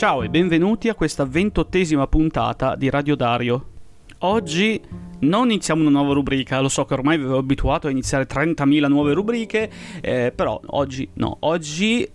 Ciao 0.00 0.22
e 0.22 0.30
benvenuti 0.30 0.88
a 0.88 0.94
questa 0.94 1.26
ventottesima 1.26 2.06
puntata 2.06 2.74
di 2.74 2.88
Radio 2.88 3.14
Dario. 3.16 3.66
Oggi 4.20 4.80
non 5.18 5.50
iniziamo 5.50 5.82
una 5.82 5.90
nuova 5.90 6.14
rubrica, 6.14 6.58
lo 6.60 6.70
so 6.70 6.86
che 6.86 6.94
ormai 6.94 7.18
vi 7.18 7.24
avevo 7.24 7.36
abituato 7.36 7.86
a 7.86 7.90
iniziare 7.90 8.26
30.000 8.26 8.88
nuove 8.88 9.12
rubriche, 9.12 9.70
eh, 10.00 10.32
però 10.34 10.58
oggi 10.68 11.06
no, 11.16 11.36
oggi 11.40 12.08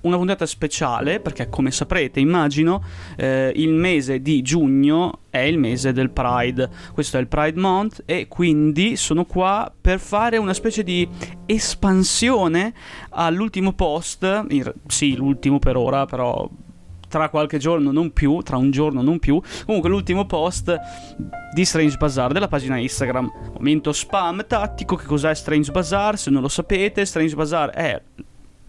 una 0.00 0.16
puntata 0.16 0.46
speciale 0.46 1.20
perché 1.20 1.50
come 1.50 1.70
saprete 1.70 2.18
immagino 2.18 2.82
eh, 3.18 3.52
il 3.56 3.74
mese 3.74 4.22
di 4.22 4.40
giugno 4.40 5.18
è 5.28 5.40
il 5.40 5.58
mese 5.58 5.92
del 5.92 6.08
Pride 6.08 6.70
questo 6.94 7.18
è 7.18 7.20
il 7.20 7.26
Pride 7.26 7.60
Month 7.60 8.04
e 8.06 8.28
quindi 8.28 8.94
sono 8.96 9.24
qua 9.24 9.70
per 9.78 9.98
fare 9.98 10.36
una 10.36 10.54
specie 10.54 10.84
di 10.84 11.06
espansione 11.44 12.72
all'ultimo 13.10 13.72
post 13.72 14.46
sì 14.86 15.16
l'ultimo 15.16 15.58
per 15.58 15.76
ora 15.76 16.06
però 16.06 16.48
tra 17.08 17.28
qualche 17.28 17.58
giorno 17.58 17.90
non 17.90 18.12
più, 18.12 18.40
tra 18.42 18.56
un 18.56 18.70
giorno 18.70 19.02
non 19.02 19.18
più. 19.18 19.40
Comunque 19.66 19.90
l'ultimo 19.90 20.26
post 20.26 20.76
di 21.54 21.64
Strange 21.64 21.96
Bazaar 21.96 22.32
della 22.32 22.48
pagina 22.48 22.76
Instagram. 22.76 23.30
Momento 23.54 23.92
spam 23.92 24.44
tattico, 24.46 24.96
che 24.96 25.06
cos'è 25.06 25.34
Strange 25.34 25.72
Bazaar? 25.72 26.18
Se 26.18 26.30
non 26.30 26.42
lo 26.42 26.48
sapete, 26.48 27.04
Strange 27.04 27.34
Bazaar 27.34 27.70
è 27.70 28.02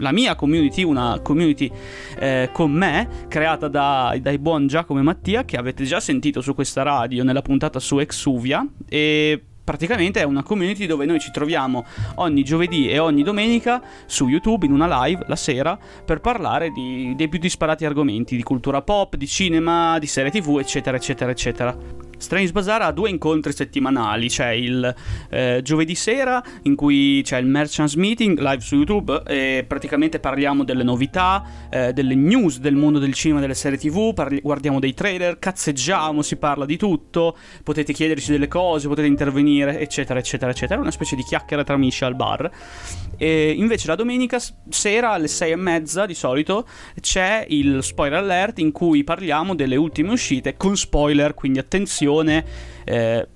la 0.01 0.11
mia 0.11 0.35
community, 0.35 0.83
una 0.83 1.19
community 1.21 1.71
eh, 2.17 2.49
con 2.53 2.71
me, 2.71 3.25
creata 3.27 3.67
da, 3.67 4.15
dai 4.19 4.37
buon 4.39 4.67
Giacomo 4.67 4.99
e 4.99 5.03
Mattia, 5.03 5.43
che 5.45 5.57
avete 5.57 5.83
già 5.83 5.99
sentito 5.99 6.41
su 6.41 6.55
questa 6.55 6.83
radio 6.83 7.23
nella 7.23 7.41
puntata 7.41 7.79
su 7.79 7.99
Exuvia. 7.99 8.65
E 8.87 9.43
praticamente 9.69 10.19
è 10.19 10.23
una 10.23 10.41
community 10.41 10.87
dove 10.87 11.05
noi 11.05 11.19
ci 11.19 11.29
troviamo 11.29 11.85
ogni 12.15 12.41
giovedì 12.41 12.89
e 12.89 12.97
ogni 12.97 13.21
domenica 13.21 13.79
su 14.07 14.27
YouTube 14.27 14.65
in 14.65 14.71
una 14.71 15.05
live 15.05 15.25
la 15.27 15.35
sera 15.35 15.77
per 16.03 16.21
parlare 16.21 16.71
di, 16.71 17.13
dei 17.15 17.29
più 17.29 17.37
disparati 17.37 17.85
argomenti, 17.85 18.35
di 18.35 18.41
cultura 18.41 18.81
pop, 18.81 19.15
di 19.15 19.27
cinema, 19.27 19.99
di 19.99 20.07
serie 20.07 20.31
tv, 20.31 20.57
eccetera, 20.57 20.97
eccetera, 20.97 21.29
eccetera. 21.29 22.07
Strange 22.19 22.51
Bazaar 22.51 22.81
ha 22.81 22.91
due 22.91 23.09
incontri 23.09 23.53
settimanali, 23.53 24.27
c'è 24.27 24.49
il 24.49 24.93
eh, 25.29 25.61
giovedì 25.63 25.95
sera 25.95 26.43
in 26.63 26.75
cui 26.75 27.21
c'è 27.23 27.37
il 27.37 27.45
Merchants 27.45 27.95
Meeting 27.95 28.37
live 28.37 28.59
su 28.59 28.75
YouTube 28.75 29.23
e 29.25 29.63
praticamente 29.65 30.19
parliamo 30.19 30.65
delle 30.65 30.83
novità, 30.83 31.43
eh, 31.69 31.93
delle 31.93 32.15
news 32.15 32.59
del 32.59 32.75
mondo 32.75 32.99
del 32.99 33.13
cinema 33.13 33.39
delle 33.39 33.53
serie 33.53 33.77
tv, 33.77 34.13
parli- 34.13 34.41
guardiamo 34.41 34.79
dei 34.79 34.93
trailer, 34.93 35.39
cazzeggiamo, 35.39 36.21
si 36.21 36.35
parla 36.35 36.65
di 36.65 36.75
tutto, 36.75 37.37
potete 37.63 37.93
chiederci 37.93 38.31
delle 38.31 38.49
cose, 38.49 38.89
potete 38.89 39.07
intervenire, 39.07 39.58
eccetera, 39.61 40.19
eccetera, 40.19 40.51
eccetera. 40.51 40.79
È 40.79 40.81
una 40.81 40.91
specie 40.91 41.15
di 41.15 41.23
chiacchiera 41.23 41.63
tra 41.63 41.75
amici 41.75 42.03
al 42.03 42.15
bar. 42.15 42.49
E 43.17 43.51
invece 43.51 43.87
la 43.87 43.95
domenica 43.95 44.39
sera 44.69 45.11
alle 45.11 45.27
sei 45.27 45.51
e 45.51 45.55
mezza 45.55 46.05
di 46.05 46.13
solito 46.13 46.65
c'è 47.01 47.45
il 47.49 47.83
spoiler 47.83 48.19
alert 48.19 48.59
in 48.59 48.71
cui 48.71 49.03
parliamo 49.03 49.55
delle 49.55 49.75
ultime 49.75 50.11
uscite 50.11 50.55
con 50.55 50.77
spoiler, 50.77 51.33
quindi 51.33 51.59
attenzione 51.59 52.45
eh, 52.85 53.27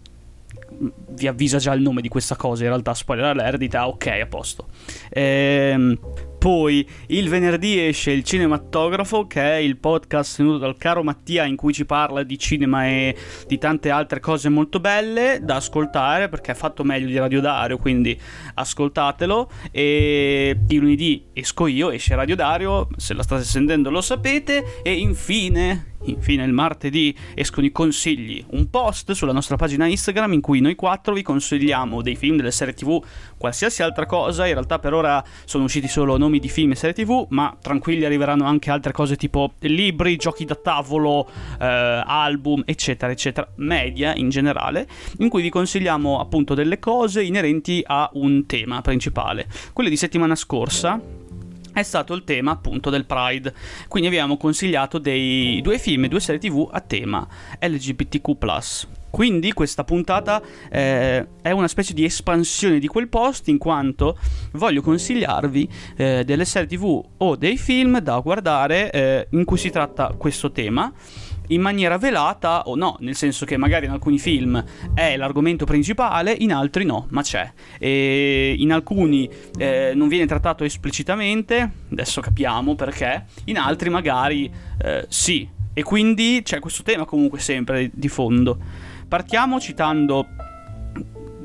vi 1.10 1.28
avvisa 1.28 1.58
già 1.58 1.74
il 1.74 1.82
nome 1.82 2.02
di 2.02 2.08
questa 2.08 2.36
cosa, 2.36 2.64
in 2.64 2.70
realtà 2.70 2.94
spoiler 2.94 3.26
alert, 3.26 3.58
dite 3.58 3.78
ah, 3.78 3.88
ok, 3.88 4.08
a 4.08 4.26
posto. 4.28 4.68
Ehm, 5.10 5.98
poi 6.44 6.86
il 7.08 7.30
venerdì 7.30 7.80
esce 7.80 8.12
il 8.12 8.26
Cinematografo, 8.26 9.28
che 9.28 9.42
è 9.42 9.56
il 9.56 9.78
podcast 9.78 10.36
tenuto 10.36 10.58
dal 10.58 10.76
caro 10.76 11.02
Mattia 11.02 11.46
in 11.46 11.56
cui 11.56 11.72
ci 11.72 11.86
parla 11.86 12.22
di 12.24 12.38
cinema 12.38 12.86
e 12.86 13.16
di 13.48 13.58
tante 13.58 13.90
altre 13.90 14.20
cose 14.20 14.50
molto 14.50 14.82
belle 14.82 15.40
da 15.42 15.56
ascoltare 15.56 16.28
perché 16.28 16.52
è 16.52 16.54
fatto 16.54 16.84
meglio 16.84 17.08
di 17.08 17.18
Radio 17.18 17.40
Dario, 17.40 17.78
quindi 17.78 18.20
ascoltatelo. 18.56 19.50
E 19.72 20.58
di 20.60 20.80
lunedì 20.80 21.28
esco 21.32 21.66
io, 21.66 21.92
esce 21.92 22.14
Radio 22.14 22.36
Dario, 22.36 22.90
se 22.98 23.14
la 23.14 23.24
state 23.24 23.46
sentendo 23.46 23.90
lo 23.90 24.02
sapete. 24.02 24.82
E 24.84 24.92
infine 24.96 25.93
Infine 26.06 26.44
il 26.44 26.52
martedì 26.52 27.16
escono 27.34 27.66
i 27.66 27.72
consigli, 27.72 28.44
un 28.52 28.70
post 28.70 29.12
sulla 29.14 29.32
nostra 29.32 29.56
pagina 29.56 29.86
Instagram 29.86 30.34
in 30.34 30.42
cui 30.42 30.60
noi 30.60 30.76
quattro 30.76 31.14
vi 31.14 31.22
consigliamo 31.22 32.02
dei 32.02 32.16
film, 32.16 32.36
delle 32.36 32.52
serie 32.52 32.74
tv, 32.74 33.02
qualsiasi 33.38 33.84
altra 33.84 34.06
cosa. 34.06 34.46
In 34.46 34.54
realtà 34.54 34.80
per 34.80 34.94
ora 34.94 35.24
sono 35.46 35.64
usciti 35.64 35.88
solo 35.88 36.18
nomi 36.18 36.40
di 36.40 36.50
film 36.50 36.72
e 36.72 36.76
serie 36.76 36.94
tv, 36.94 37.28
ma 37.30 37.56
tranquilli 37.62 38.06
arriveranno 38.06 38.46
anche 38.46 38.72
altre 38.72 38.92
cose 38.92 39.16
tipo 39.16 39.54
libri, 39.60 40.16
giochi 40.18 40.46
da 40.46 40.56
tavolo, 40.56 41.30
eh, 41.60 42.04
album, 42.06 42.64
eccetera, 42.66 43.12
eccetera, 43.12 43.48
media 43.56 44.14
in 44.16 44.30
generale, 44.30 44.88
in 45.20 45.30
cui 45.30 45.42
vi 45.42 45.50
consigliamo 45.50 46.20
appunto 46.20 46.54
delle 46.54 46.80
cose 46.80 47.24
inerenti 47.24 47.82
a 47.86 48.10
un 48.14 48.46
tema 48.46 48.82
principale. 48.82 49.48
Quello 49.72 49.90
di 49.90 49.98
settimana 49.98 50.36
scorsa 50.36 51.23
è 51.74 51.84
stato 51.84 52.14
il 52.14 52.24
tema 52.24 52.52
appunto 52.52 52.90
del 52.90 53.06
Pride. 53.06 53.54
Quindi 53.88 54.08
abbiamo 54.08 54.38
consigliato 54.38 55.00
dei 55.00 55.60
due 55.62 55.78
film 55.80 56.06
e 56.06 56.08
due 56.08 56.20
serie 56.20 56.40
TV 56.40 56.70
a 56.72 56.80
tema 56.80 57.28
LGBTQ. 57.60 58.32
Quindi 59.14 59.54
questa 59.54 59.84
puntata 59.84 60.42
eh, 60.72 61.28
è 61.44 61.52
una 61.52 61.68
specie 61.68 61.94
di 61.94 62.04
espansione 62.04 62.80
di 62.80 62.88
quel 62.88 63.10
post 63.10 63.48
in 63.48 63.60
quanto 63.60 64.18
voglio 64.54 64.82
consigliarvi 64.82 65.70
eh, 65.98 66.24
delle 66.26 66.46
serie 66.46 66.68
tv 66.68 67.04
o 67.18 67.36
dei 67.36 67.58
film 67.58 68.00
da 68.00 68.18
guardare 68.20 68.90
eh, 68.90 69.28
in 69.30 69.46
cui 69.46 69.58
si 69.58 69.70
tratta 69.70 70.16
questo 70.18 70.52
tema 70.52 70.92
in 71.48 71.62
maniera 71.62 71.98
velata 71.98 72.64
o 72.66 72.76
no, 72.76 72.96
nel 73.00 73.16
senso 73.16 73.46
che 73.46 73.58
magari 73.58 73.86
in 73.86 73.92
alcuni 73.92 74.18
film 74.18 74.64
è 74.94 75.18
l'argomento 75.18 75.66
principale, 75.66 76.36
in 76.40 76.54
altri 76.54 76.86
no, 76.86 77.08
ma 77.10 77.22
c'è. 77.22 77.52
E 77.80 78.56
in 78.58 78.72
alcuni 78.72 79.30
eh, 79.58 79.92
non 79.96 80.08
viene 80.08 80.26
trattato 80.26 80.64
esplicitamente, 80.64 81.72
adesso 81.92 82.22
capiamo 82.22 82.76
perché, 82.76 83.26
in 83.46 83.58
altri 83.58 83.90
magari 83.90 84.52
eh, 84.82 85.06
sì. 85.10 85.50
E 85.76 85.82
quindi 85.82 86.42
c'è 86.44 86.60
questo 86.60 86.84
tema 86.84 87.06
comunque 87.06 87.40
sempre 87.40 87.90
di 87.92 88.08
fondo. 88.08 88.60
Partiamo 89.08 89.60
citando 89.60 90.28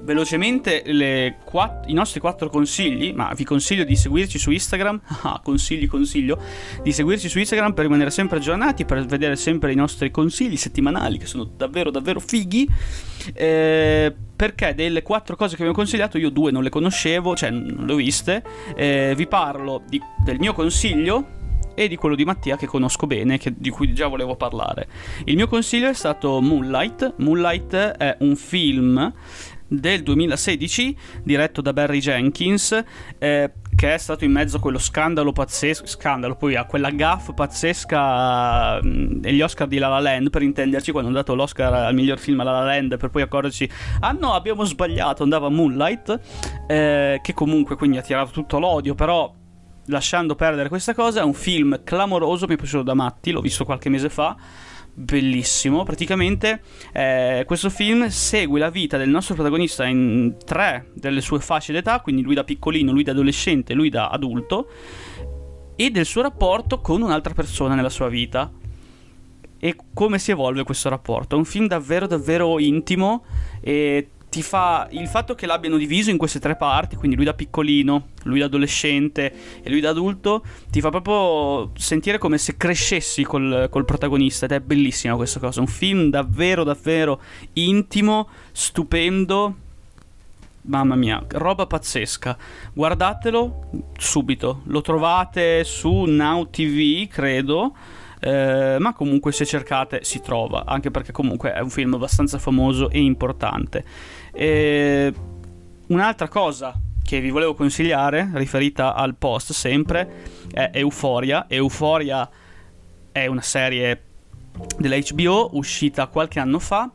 velocemente 0.08 1.36
quatt- 1.44 1.86
i 1.90 1.92
nostri 1.92 2.18
quattro 2.18 2.48
consigli, 2.48 3.12
ma 3.12 3.30
vi 3.36 3.44
consiglio 3.44 3.84
di 3.84 3.94
seguirci 3.94 4.38
su 4.38 4.50
Instagram, 4.50 4.98
ah, 5.22 5.40
consigli, 5.44 5.86
consiglio, 5.86 6.40
di 6.82 6.92
seguirci 6.92 7.28
su 7.28 7.38
Instagram 7.38 7.74
per 7.74 7.84
rimanere 7.84 8.08
sempre 8.10 8.38
aggiornati, 8.38 8.86
per 8.86 9.04
vedere 9.04 9.36
sempre 9.36 9.70
i 9.70 9.74
nostri 9.74 10.10
consigli 10.10 10.56
settimanali 10.56 11.18
che 11.18 11.26
sono 11.26 11.44
davvero 11.44 11.90
davvero 11.90 12.20
fighi. 12.20 12.66
Eh, 13.34 14.14
perché 14.34 14.74
delle 14.74 15.02
quattro 15.02 15.36
cose 15.36 15.56
che 15.56 15.64
vi 15.64 15.68
ho 15.68 15.74
consigliato 15.74 16.16
io 16.16 16.30
due 16.30 16.50
non 16.50 16.62
le 16.62 16.70
conoscevo, 16.70 17.36
cioè 17.36 17.50
non 17.50 17.84
le 17.84 17.92
ho 17.92 17.96
viste. 17.96 18.42
Eh, 18.74 19.12
vi 19.14 19.26
parlo 19.26 19.82
di, 19.86 20.00
del 20.24 20.38
mio 20.38 20.54
consiglio 20.54 21.36
e 21.74 21.86
di 21.86 21.96
quello 21.96 22.14
di 22.14 22.24
Mattia 22.24 22.56
che 22.56 22.66
conosco 22.66 23.06
bene, 23.06 23.36
che, 23.36 23.52
di 23.56 23.68
cui 23.68 23.92
già 23.92 24.06
volevo 24.06 24.36
parlare. 24.36 24.88
Il 25.24 25.36
mio 25.36 25.48
consiglio 25.48 25.88
è 25.88 25.92
stato 25.92 26.40
Moonlight. 26.40 27.14
Moonlight 27.18 27.74
è 27.74 28.16
un 28.20 28.36
film 28.36 29.12
del 29.68 30.02
2016 30.02 30.96
diretto 31.22 31.60
da 31.60 31.74
Barry 31.74 31.98
Jenkins 31.98 32.82
eh, 33.18 33.52
che 33.76 33.94
è 33.94 33.98
stato 33.98 34.24
in 34.24 34.32
mezzo 34.32 34.56
a 34.56 34.60
quello 34.60 34.78
scandalo 34.78 35.30
pazzesco 35.32 35.86
scandalo 35.86 36.36
poi 36.36 36.56
a 36.56 36.64
quella 36.64 36.90
gaff 36.90 37.32
pazzesca 37.34 38.80
degli 38.80 39.38
mm, 39.38 39.42
Oscar 39.42 39.68
di 39.68 39.78
La 39.78 39.88
La 39.88 40.00
Land 40.00 40.30
per 40.30 40.42
intenderci 40.42 40.90
quando 40.90 41.10
hanno 41.10 41.18
dato 41.18 41.34
l'Oscar 41.34 41.72
al 41.72 41.94
miglior 41.94 42.18
film 42.18 42.40
a 42.40 42.44
La 42.44 42.52
La 42.52 42.64
Land 42.64 42.96
per 42.96 43.10
poi 43.10 43.22
accorgerci 43.22 43.70
ah 44.00 44.12
no 44.12 44.32
abbiamo 44.32 44.64
sbagliato 44.64 45.22
andava 45.22 45.50
Moonlight 45.50 46.20
eh, 46.66 47.20
che 47.22 47.34
comunque 47.34 47.76
quindi 47.76 47.98
ha 47.98 48.02
tirato 48.02 48.30
tutto 48.30 48.58
l'odio 48.58 48.94
però 48.94 49.32
lasciando 49.86 50.34
perdere 50.34 50.68
questa 50.68 50.94
cosa 50.94 51.20
è 51.20 51.24
un 51.24 51.34
film 51.34 51.82
clamoroso 51.84 52.46
mi 52.46 52.54
è 52.54 52.56
piaciuto 52.56 52.82
da 52.82 52.94
matti 52.94 53.30
l'ho 53.30 53.40
visto 53.40 53.64
qualche 53.64 53.88
mese 53.90 54.08
fa 54.08 54.36
bellissimo. 54.98 55.84
Praticamente 55.84 56.60
eh, 56.92 57.44
questo 57.46 57.70
film 57.70 58.08
segue 58.08 58.58
la 58.58 58.70
vita 58.70 58.96
del 58.96 59.08
nostro 59.08 59.34
protagonista 59.34 59.86
in 59.86 60.36
tre 60.44 60.90
delle 60.94 61.20
sue 61.20 61.38
fasce 61.38 61.72
d'età, 61.72 62.00
quindi 62.00 62.22
lui 62.22 62.34
da 62.34 62.44
piccolino, 62.44 62.90
lui 62.90 63.04
da 63.04 63.12
adolescente, 63.12 63.74
lui 63.74 63.88
da 63.88 64.08
adulto, 64.08 64.68
e 65.76 65.90
del 65.90 66.04
suo 66.04 66.22
rapporto 66.22 66.80
con 66.80 67.00
un'altra 67.02 67.32
persona 67.32 67.74
nella 67.74 67.90
sua 67.90 68.08
vita. 68.08 68.50
E 69.60 69.76
come 69.92 70.18
si 70.18 70.30
evolve 70.30 70.62
questo 70.62 70.88
rapporto. 70.88 71.34
È 71.34 71.38
un 71.38 71.44
film 71.44 71.66
davvero 71.66 72.06
davvero 72.06 72.58
intimo 72.60 73.24
e 73.60 74.10
ti 74.30 74.42
fa 74.42 74.86
il 74.90 75.08
fatto 75.08 75.34
che 75.34 75.46
l'abbiano 75.46 75.76
diviso 75.76 76.10
in 76.10 76.18
queste 76.18 76.38
tre 76.38 76.56
parti, 76.56 76.96
quindi 76.96 77.16
lui 77.16 77.24
da 77.24 77.34
piccolino, 77.34 78.08
lui 78.24 78.40
da 78.40 78.46
adolescente 78.46 79.32
e 79.62 79.70
lui 79.70 79.80
da 79.80 79.90
adulto, 79.90 80.44
ti 80.70 80.80
fa 80.80 80.90
proprio 80.90 81.72
sentire 81.76 82.18
come 82.18 82.38
se 82.38 82.56
crescessi 82.56 83.22
col, 83.24 83.68
col 83.70 83.84
protagonista 83.84 84.44
ed 84.44 84.52
è 84.52 84.60
bellissima 84.60 85.16
questa 85.16 85.40
cosa, 85.40 85.60
un 85.60 85.66
film 85.66 86.10
davvero 86.10 86.64
davvero 86.64 87.20
intimo, 87.54 88.28
stupendo, 88.52 89.54
mamma 90.62 90.94
mia, 90.94 91.24
roba 91.28 91.66
pazzesca. 91.66 92.36
Guardatelo 92.72 93.70
subito, 93.96 94.62
lo 94.64 94.80
trovate 94.80 95.64
su 95.64 96.04
Now 96.04 96.48
TV, 96.50 97.08
credo. 97.08 97.74
Eh, 98.20 98.76
ma 98.78 98.92
comunque 98.94 99.32
se 99.32 99.44
cercate 99.46 100.00
si 100.02 100.20
trova, 100.20 100.64
anche 100.66 100.90
perché 100.90 101.12
comunque 101.12 101.52
è 101.52 101.60
un 101.60 101.70
film 101.70 101.94
abbastanza 101.94 102.38
famoso 102.38 102.90
e 102.90 103.00
importante. 103.00 103.84
E 104.32 105.12
un'altra 105.88 106.28
cosa 106.28 106.80
che 107.02 107.20
vi 107.20 107.30
volevo 107.30 107.54
consigliare, 107.54 108.30
riferita 108.34 108.94
al 108.94 109.14
post 109.14 109.52
sempre, 109.52 110.46
è 110.52 110.70
Euforia. 110.74 111.46
Euforia 111.48 112.28
è 113.10 113.26
una 113.26 113.40
serie 113.40 114.02
dell'HBO 114.76 115.50
uscita 115.52 116.08
qualche 116.08 116.40
anno 116.40 116.58
fa 116.58 116.90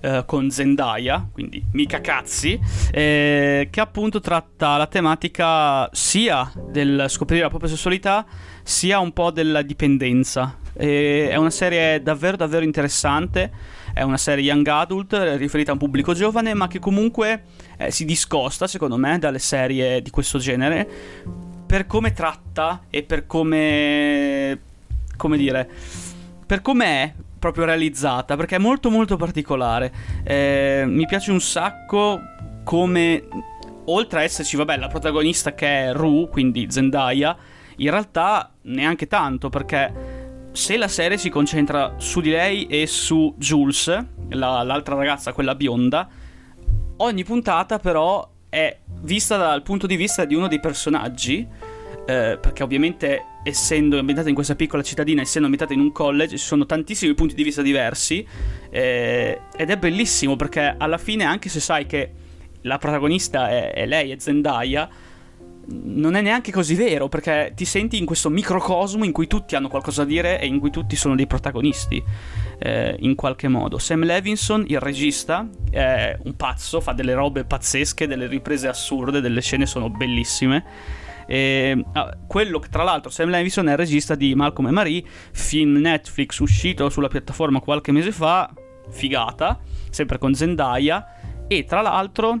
eh, 0.00 0.22
con 0.26 0.50
Zendaya, 0.50 1.28
quindi 1.32 1.64
mica 1.72 2.00
cazzi, 2.00 2.58
eh, 2.92 3.68
che 3.70 3.80
appunto 3.80 4.20
tratta 4.20 4.76
la 4.76 4.86
tematica 4.86 5.88
sia 5.92 6.50
del 6.70 7.06
scoprire 7.08 7.42
la 7.42 7.48
propria 7.48 7.70
sessualità 7.70 8.24
sia 8.62 8.98
un 8.98 9.12
po' 9.12 9.30
della 9.30 9.62
dipendenza. 9.62 10.58
E 10.76 11.28
è 11.30 11.36
una 11.36 11.50
serie 11.50 12.02
davvero 12.02 12.36
davvero 12.36 12.64
interessante, 12.64 13.50
è 13.94 14.02
una 14.02 14.18
serie 14.18 14.44
young 14.44 14.66
adult 14.66 15.12
riferita 15.36 15.70
a 15.70 15.72
un 15.72 15.78
pubblico 15.78 16.12
giovane 16.12 16.52
ma 16.54 16.68
che 16.68 16.78
comunque 16.78 17.44
eh, 17.78 17.90
si 17.90 18.04
discosta 18.04 18.66
secondo 18.66 18.96
me 18.96 19.18
dalle 19.18 19.38
serie 19.38 20.02
di 20.02 20.10
questo 20.10 20.38
genere 20.38 20.86
per 21.66 21.86
come 21.86 22.12
tratta 22.12 22.82
e 22.90 23.02
per 23.02 23.26
come 23.26 24.60
come 25.16 25.36
dire 25.38 25.68
per 26.46 26.60
come 26.60 26.84
è 26.86 27.12
proprio 27.38 27.64
realizzata 27.64 28.36
perché 28.36 28.56
è 28.56 28.58
molto 28.58 28.90
molto 28.90 29.16
particolare. 29.16 29.92
Eh, 30.24 30.84
mi 30.86 31.06
piace 31.06 31.30
un 31.30 31.40
sacco 31.40 32.20
come 32.64 33.22
oltre 33.86 34.20
a 34.20 34.22
esserci 34.22 34.56
vabbè 34.56 34.76
la 34.76 34.88
protagonista 34.88 35.54
che 35.54 35.86
è 35.86 35.92
Ru 35.92 36.28
quindi 36.28 36.66
Zendaya 36.68 37.36
in 37.76 37.90
realtà 37.90 38.50
neanche 38.62 39.06
tanto 39.06 39.48
perché 39.48 40.15
se 40.56 40.78
la 40.78 40.88
serie 40.88 41.18
si 41.18 41.28
concentra 41.28 41.96
su 41.98 42.22
di 42.22 42.30
lei 42.30 42.64
e 42.64 42.86
su 42.86 43.34
Jules 43.36 43.88
la, 44.30 44.62
l'altra 44.62 44.94
ragazza 44.94 45.34
quella 45.34 45.54
bionda 45.54 46.08
ogni 46.96 47.24
puntata 47.24 47.78
però 47.78 48.26
è 48.48 48.78
vista 49.02 49.36
dal 49.36 49.60
punto 49.62 49.86
di 49.86 49.96
vista 49.96 50.24
di 50.24 50.34
uno 50.34 50.48
dei 50.48 50.58
personaggi 50.58 51.46
eh, 52.06 52.38
perché 52.40 52.62
ovviamente 52.62 53.22
essendo 53.44 53.98
ambientata 53.98 54.30
in 54.30 54.34
questa 54.34 54.54
piccola 54.54 54.82
cittadina, 54.82 55.20
essendo 55.20 55.46
ambientata 55.46 55.74
in 55.74 55.84
un 55.84 55.92
college, 55.92 56.38
ci 56.38 56.44
sono 56.44 56.64
tantissimi 56.64 57.12
punti 57.12 57.34
di 57.34 57.42
vista 57.42 57.60
diversi 57.60 58.26
eh, 58.70 59.40
ed 59.54 59.70
è 59.70 59.76
bellissimo 59.76 60.36
perché 60.36 60.74
alla 60.78 60.98
fine 60.98 61.24
anche 61.24 61.50
se 61.50 61.60
sai 61.60 61.84
che 61.84 62.12
la 62.62 62.78
protagonista 62.78 63.50
è, 63.50 63.72
è 63.72 63.86
lei, 63.86 64.10
è 64.10 64.16
Zendaya, 64.18 64.88
non 65.68 66.14
è 66.14 66.20
neanche 66.20 66.52
così 66.52 66.74
vero 66.74 67.08
perché 67.08 67.52
ti 67.54 67.64
senti 67.64 67.98
in 67.98 68.04
questo 68.04 68.30
microcosmo 68.30 69.04
in 69.04 69.12
cui 69.12 69.26
tutti 69.26 69.56
hanno 69.56 69.68
qualcosa 69.68 70.02
da 70.02 70.08
dire 70.08 70.40
e 70.40 70.46
in 70.46 70.58
cui 70.58 70.70
tutti 70.70 70.96
sono 70.96 71.14
dei 71.14 71.26
protagonisti 71.26 72.02
eh, 72.58 72.96
in 73.00 73.14
qualche 73.14 73.48
modo. 73.48 73.78
Sam 73.78 74.04
Levinson, 74.04 74.64
il 74.68 74.80
regista, 74.80 75.48
è 75.70 76.16
un 76.22 76.36
pazzo, 76.36 76.80
fa 76.80 76.92
delle 76.92 77.14
robe 77.14 77.44
pazzesche, 77.44 78.06
delle 78.06 78.26
riprese 78.26 78.68
assurde, 78.68 79.20
delle 79.20 79.40
scene 79.40 79.66
sono 79.66 79.90
bellissime 79.90 81.04
e, 81.26 81.84
ah, 81.92 82.16
quello 82.26 82.60
che 82.60 82.68
tra 82.68 82.84
l'altro 82.84 83.10
Sam 83.10 83.28
Levinson 83.28 83.68
è 83.68 83.72
il 83.72 83.76
regista 83.76 84.14
di 84.14 84.34
Malcolm 84.34 84.68
e 84.68 84.70
Marie, 84.70 85.04
film 85.32 85.76
Netflix 85.78 86.38
uscito 86.38 86.88
sulla 86.88 87.08
piattaforma 87.08 87.60
qualche 87.60 87.92
mese 87.92 88.12
fa, 88.12 88.50
figata, 88.88 89.58
sempre 89.90 90.18
con 90.18 90.34
Zendaya. 90.34 91.14
E 91.48 91.64
tra 91.64 91.80
l'altro 91.80 92.40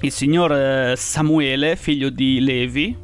il 0.00 0.12
signor 0.12 0.52
eh, 0.52 0.94
Samuele, 0.96 1.74
figlio 1.76 2.10
di 2.10 2.40
Levi, 2.40 2.96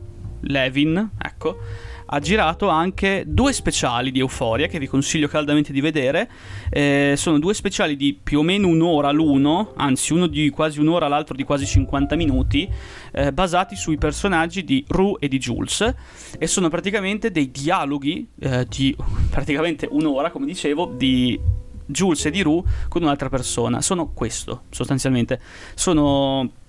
Levin, 0.43 1.11
ecco, 1.19 1.59
ha 2.06 2.21
girato 2.21 2.69
anche 2.69 3.25
due 3.26 3.53
speciali 3.53 4.12
di 4.12 4.21
Euforia 4.21 4.67
che 4.67 4.79
vi 4.79 4.87
consiglio 4.87 5.26
caldamente 5.26 5.73
di 5.73 5.81
vedere. 5.81 6.31
Eh, 6.71 7.15
sono 7.17 7.38
due 7.38 7.55
speciali 7.55 7.97
di 7.97 8.19
più 8.21 8.41
o 8.41 8.43
meno 8.43 8.69
un'ora 8.69 9.11
l'uno, 9.11 9.73
anzi 9.76 10.12
uno 10.12 10.26
di 10.26 10.50
quasi 10.50 10.79
un'ora, 10.79 11.09
l'altro 11.09 11.35
di 11.35 11.43
quasi 11.43 11.67
50 11.67 12.15
minuti, 12.15 12.69
eh, 13.12 13.32
basati 13.32 13.75
sui 13.75 13.97
personaggi 13.97 14.62
di 14.62 14.85
Rue 14.87 15.17
e 15.19 15.29
di 15.29 15.38
Jules. 15.38 15.94
E 16.38 16.47
sono 16.47 16.69
praticamente 16.69 17.31
dei 17.31 17.50
dialoghi 17.50 18.29
eh, 18.38 18.67
di 18.69 18.94
praticamente 19.31 19.88
un'ora, 19.91 20.31
come 20.31 20.47
dicevo, 20.47 20.93
di 20.94 21.41
Jules 21.87 22.25
e 22.26 22.31
di 22.31 22.43
Rue 22.43 22.62
con 22.88 23.03
un'altra 23.03 23.29
persona. 23.29 23.81
Sono 23.81 24.12
questo, 24.12 24.65
sostanzialmente. 24.71 25.41
Sono 25.75 26.62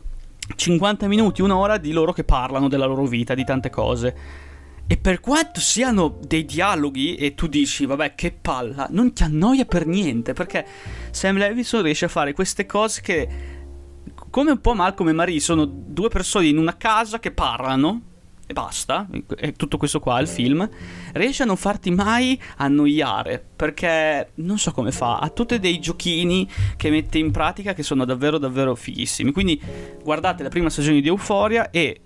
50 0.54 1.08
minuti, 1.08 1.42
un'ora 1.42 1.78
di 1.78 1.92
loro 1.92 2.14
che 2.14 2.24
parlano 2.24 2.68
della 2.68 2.86
loro 2.86 3.06
vita, 3.06 3.34
di 3.34 3.44
tante 3.44 3.70
cose. 3.70 4.16
E 4.88 4.98
per 4.98 5.20
quanto 5.20 5.60
siano 5.60 6.20
dei 6.22 6.46
dialoghi 6.46 7.16
e 7.16 7.34
tu 7.34 7.48
dici, 7.48 7.86
vabbè, 7.86 8.14
che 8.14 8.32
palla, 8.32 8.88
non 8.92 9.14
ti 9.14 9.24
annoia 9.24 9.66
per 9.66 9.88
niente, 9.88 10.34
perché 10.34 10.66
Sam 11.10 11.38
Levinson 11.38 11.82
riesce 11.82 12.06
a 12.06 12.10
fare 12.10 12.34
queste 12.34 12.68
cose 12.68 13.02
che, 13.02 13.28
come 14.30 14.52
un 14.52 14.62
po' 14.62 14.76
Malcolm 14.76 15.10
e 15.10 15.14
Marie, 15.14 15.40
sono 15.40 15.66
due 15.66 16.10
persone 16.10 16.46
in 16.46 16.60
una 16.60 16.78
casa 16.78 17.20
che 17.20 17.32
parlano, 17.32 18.02
e 18.48 18.54
basta, 18.54 19.08
è 19.36 19.54
tutto 19.54 19.78
questo 19.78 20.00
qua 20.00 20.20
il 20.20 20.28
film, 20.28 20.68
riesce 21.14 21.44
a 21.44 21.46
non 21.46 21.58
farti 21.58 21.90
mai 21.90 22.40
annoiare, 22.58 23.44
perché 23.56 24.32
non 24.36 24.58
so 24.58 24.72
come 24.72 24.92
fa, 24.92 25.18
ha 25.18 25.30
tutti 25.30 25.60
dei 25.60 25.80
giochini 25.80 26.48
che 26.78 26.90
mette 26.90 27.18
in 27.18 27.32
pratica 27.32 27.74
che 27.74 27.84
sono 27.84 28.06
davvero 28.06 28.38
davvero 28.38 28.76
fighissimi. 28.76 29.32
Quindi 29.32 29.60
guardate 30.04 30.44
la 30.44 30.50
prima 30.50 30.70
stagione 30.70 31.02
di 31.02 31.08
Euphoria 31.08 31.72
e 31.72 32.00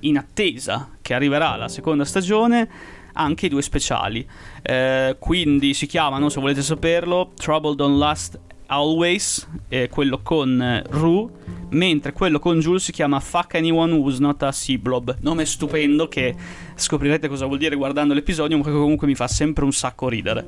in 0.00 0.16
attesa 0.16 0.96
che 1.02 1.12
arriverà 1.12 1.56
la 1.56 1.68
seconda 1.68 2.04
stagione 2.04 2.68
anche 3.12 3.46
i 3.46 3.48
due 3.48 3.62
speciali. 3.62 4.26
Eh, 4.62 5.16
quindi 5.18 5.74
si 5.74 5.86
chiamano, 5.86 6.28
se 6.28 6.40
volete 6.40 6.62
saperlo, 6.62 7.32
Trouble 7.34 7.74
Don't 7.74 7.98
Last 7.98 8.38
Always, 8.72 9.48
eh, 9.68 9.88
quello 9.88 10.20
con 10.22 10.82
Rue, 10.90 11.28
mentre 11.70 12.12
quello 12.12 12.38
con 12.38 12.60
Jules 12.60 12.84
si 12.84 12.92
chiama 12.92 13.18
Fuck 13.18 13.56
Anyone 13.56 13.92
Who's 13.94 14.18
Not 14.18 14.44
a 14.44 14.52
Sea 14.52 14.78
Blob. 14.78 15.16
Nome 15.22 15.44
stupendo 15.44 16.06
che 16.06 16.36
scoprirete 16.76 17.26
cosa 17.26 17.46
vuol 17.46 17.58
dire 17.58 17.74
guardando 17.74 18.14
l'episodio, 18.14 18.56
ma 18.56 18.62
che 18.62 18.70
comunque 18.70 19.08
mi 19.08 19.16
fa 19.16 19.26
sempre 19.26 19.64
un 19.64 19.72
sacco 19.72 20.08
ridere. 20.08 20.46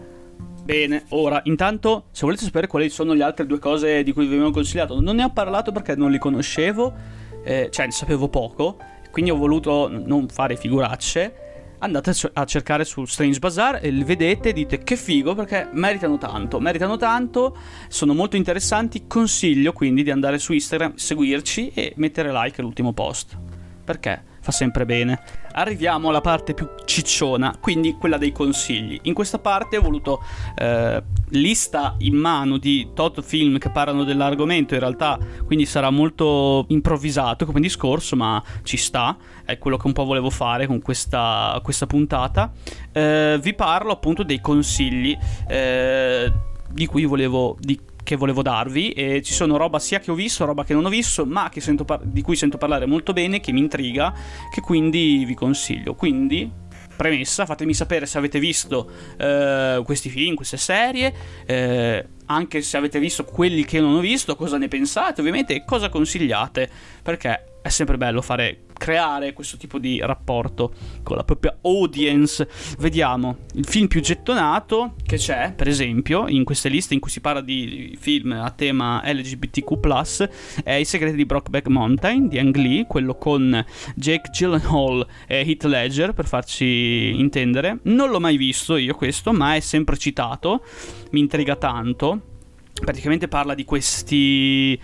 Bene, 0.63 1.07
ora, 1.09 1.41
intanto, 1.47 2.05
se 2.13 2.25
volete 2.25 2.45
sapere 2.45 2.69
quali 2.69 2.89
sono 2.91 3.13
le 3.13 3.25
altre 3.25 3.45
due 3.45 3.59
cose 3.59 4.05
di 4.05 4.13
cui 4.13 4.27
vi 4.27 4.35
avevo 4.35 4.53
consigliato, 4.53 5.01
non 5.01 5.17
ne 5.17 5.25
ho 5.25 5.31
parlato 5.31 5.73
perché 5.73 5.97
non 5.97 6.13
li 6.13 6.19
conoscevo, 6.19 6.95
eh, 7.43 7.71
cioè 7.73 7.87
ne 7.87 7.93
sapevo 7.93 8.29
poco, 8.29 8.77
quindi 9.11 9.33
ho 9.33 9.37
voluto 9.37 9.89
non 9.89 10.29
fare 10.29 10.55
figuracce. 10.55 11.35
Andate 11.83 12.13
a 12.35 12.45
cercare 12.45 12.85
su 12.85 13.05
Strange 13.07 13.41
Bazaar 13.41 13.81
e 13.83 13.91
li 13.91 14.05
vedete 14.05 14.51
e 14.51 14.53
dite 14.53 14.85
che 14.85 14.95
figo 14.95 15.35
perché 15.35 15.69
meritano 15.73 16.17
tanto, 16.17 16.61
meritano 16.61 16.97
tanto, 16.97 17.57
sono 17.89 18.15
molto 18.15 18.37
interessanti. 18.37 19.09
Consiglio 19.09 19.73
quindi 19.73 20.05
di 20.05 20.13
andare 20.13 20.39
su 20.39 20.53
Instagram, 20.53 20.95
seguirci 20.95 21.73
e 21.75 21.93
mettere 21.97 22.31
like 22.31 22.61
all'ultimo 22.61 22.93
post. 22.93 23.37
Perché? 23.85 24.32
Fa 24.43 24.53
sempre 24.53 24.85
bene. 24.85 25.21
Arriviamo 25.53 26.09
alla 26.09 26.21
parte 26.21 26.53
più 26.53 26.69
cicciona, 26.85 27.57
quindi 27.61 27.95
quella 27.95 28.19
dei 28.19 28.33
consigli. 28.33 28.99
In 29.03 29.15
questa 29.15 29.39
parte 29.39 29.77
ho 29.77 29.83
voluto 29.83 30.23
eh, 30.57 31.03
lista 31.31 31.95
in 31.99 32.17
mano 32.17 32.59
di 32.59 32.91
tot 32.93 33.23
film 33.23 33.59
che 33.59 33.71
parlano 33.71 34.05
dell'argomento, 34.05 34.75
in 34.75 34.81
realtà 34.81 35.19
quindi 35.47 35.65
sarà 35.65 35.91
molto 35.91 36.67
improvvisato 36.69 37.47
come 37.47 37.61
discorso, 37.61 38.17
ma 38.17 38.43
ci 38.65 38.77
sta, 38.77 39.17
è 39.45 39.59
quello 39.59 39.77
che 39.77 39.87
un 39.87 39.93
po' 39.93 40.05
volevo 40.05 40.29
fare 40.29 40.67
con 40.67 40.83
questa, 40.83 41.59
questa 41.63 41.87
puntata. 41.87 42.53
Eh, 42.93 43.39
vi 43.41 43.55
parlo 43.55 43.93
appunto 43.93 44.25
dei 44.25 44.41
consigli 44.41 45.17
eh, 45.49 46.33
di 46.69 46.87
cui 46.87 47.05
volevo... 47.05 47.57
Di 47.61 47.79
che 48.13 48.17
volevo 48.19 48.43
darvi 48.43 48.91
e 48.91 49.23
ci 49.23 49.33
sono 49.33 49.57
roba 49.57 49.79
sia 49.79 49.99
che 49.99 50.11
ho 50.11 50.15
visto, 50.15 50.45
roba 50.45 50.65
che 50.65 50.75
non 50.75 50.85
ho 50.85 50.91
visto, 50.91 51.25
ma 51.25 51.51
par- 51.85 52.05
di 52.05 52.21
cui 52.21 52.37
sento 52.37 52.59
parlare 52.59 52.85
molto 52.85 53.15
bene, 53.15 53.41
che 53.41 53.53
mi 53.53 53.61
intriga, 53.61 54.15
che 54.53 54.61
quindi 54.61 55.25
vi 55.25 55.35
consiglio. 55.35 55.95
Quindi, 55.95 56.51
premessa, 56.95 57.47
fatemi 57.47 57.73
sapere 57.73 58.05
se 58.05 58.19
avete 58.19 58.39
visto 58.39 58.91
eh, 59.17 59.81
questi 59.83 60.11
film, 60.11 60.35
queste 60.35 60.59
serie, 60.59 61.15
eh, 61.47 62.07
anche 62.27 62.61
se 62.61 62.77
avete 62.77 62.99
visto 62.99 63.25
quelli 63.25 63.65
che 63.65 63.81
non 63.81 63.95
ho 63.95 64.01
visto, 64.01 64.37
cosa 64.37 64.59
ne 64.59 64.69
pensate 64.69 65.21
ovviamente 65.21 65.55
e 65.55 65.65
cosa 65.65 65.89
consigliate, 65.89 66.69
perché 67.03 67.61
è 67.63 67.69
sempre 67.71 67.97
bello 67.97 68.21
fare 68.21 68.65
creare 68.83 69.33
questo 69.33 69.57
tipo 69.57 69.79
di 69.79 70.01
rapporto 70.01 70.73
con 71.05 71.17
la 71.17 71.23
propria 71.23 71.57
audience. 71.63 72.49
Vediamo 72.81 73.37
il 73.55 73.65
film 73.65 73.87
più 73.87 74.01
gettonato 74.01 74.95
che 75.07 75.19
c'è, 75.19 75.53
per 75.55 75.69
esempio, 75.69 76.27
in 76.27 76.43
queste 76.43 76.69
liste 76.69 76.93
in 76.93 76.99
cui 76.99 77.09
si 77.09 77.21
parla 77.21 77.41
di 77.41 77.97
film 78.01 78.33
a 78.33 78.51
tema 78.51 79.01
LGBTQ, 79.05 80.63
è 80.65 80.73
I 80.73 80.85
segreti 80.85 81.15
di 81.15 81.25
Brockback 81.25 81.69
Mountain 81.69 82.27
di 82.27 82.41
Ang 82.41 82.57
Lee, 82.57 82.87
quello 82.89 83.15
con 83.15 83.65
Jake 83.95 84.31
Gyllenhaal 84.31 85.07
e 85.29 85.45
Heath 85.47 85.63
Ledger, 85.63 86.13
per 86.13 86.27
farci 86.27 87.13
intendere. 87.17 87.79
Non 87.83 88.11
l'ho 88.11 88.19
mai 88.19 88.37
visto 88.37 88.77
io 88.77 88.97
questo, 88.97 89.33
ma 89.33 89.55
è 89.55 89.61
sempre 89.61 89.97
citato, 89.97 90.65
mi 91.13 91.21
intriga 91.21 91.55
tanto. 91.55 92.31
Praticamente 92.73 93.29
parla 93.29 93.55
di 93.55 93.65
questi 93.65 94.77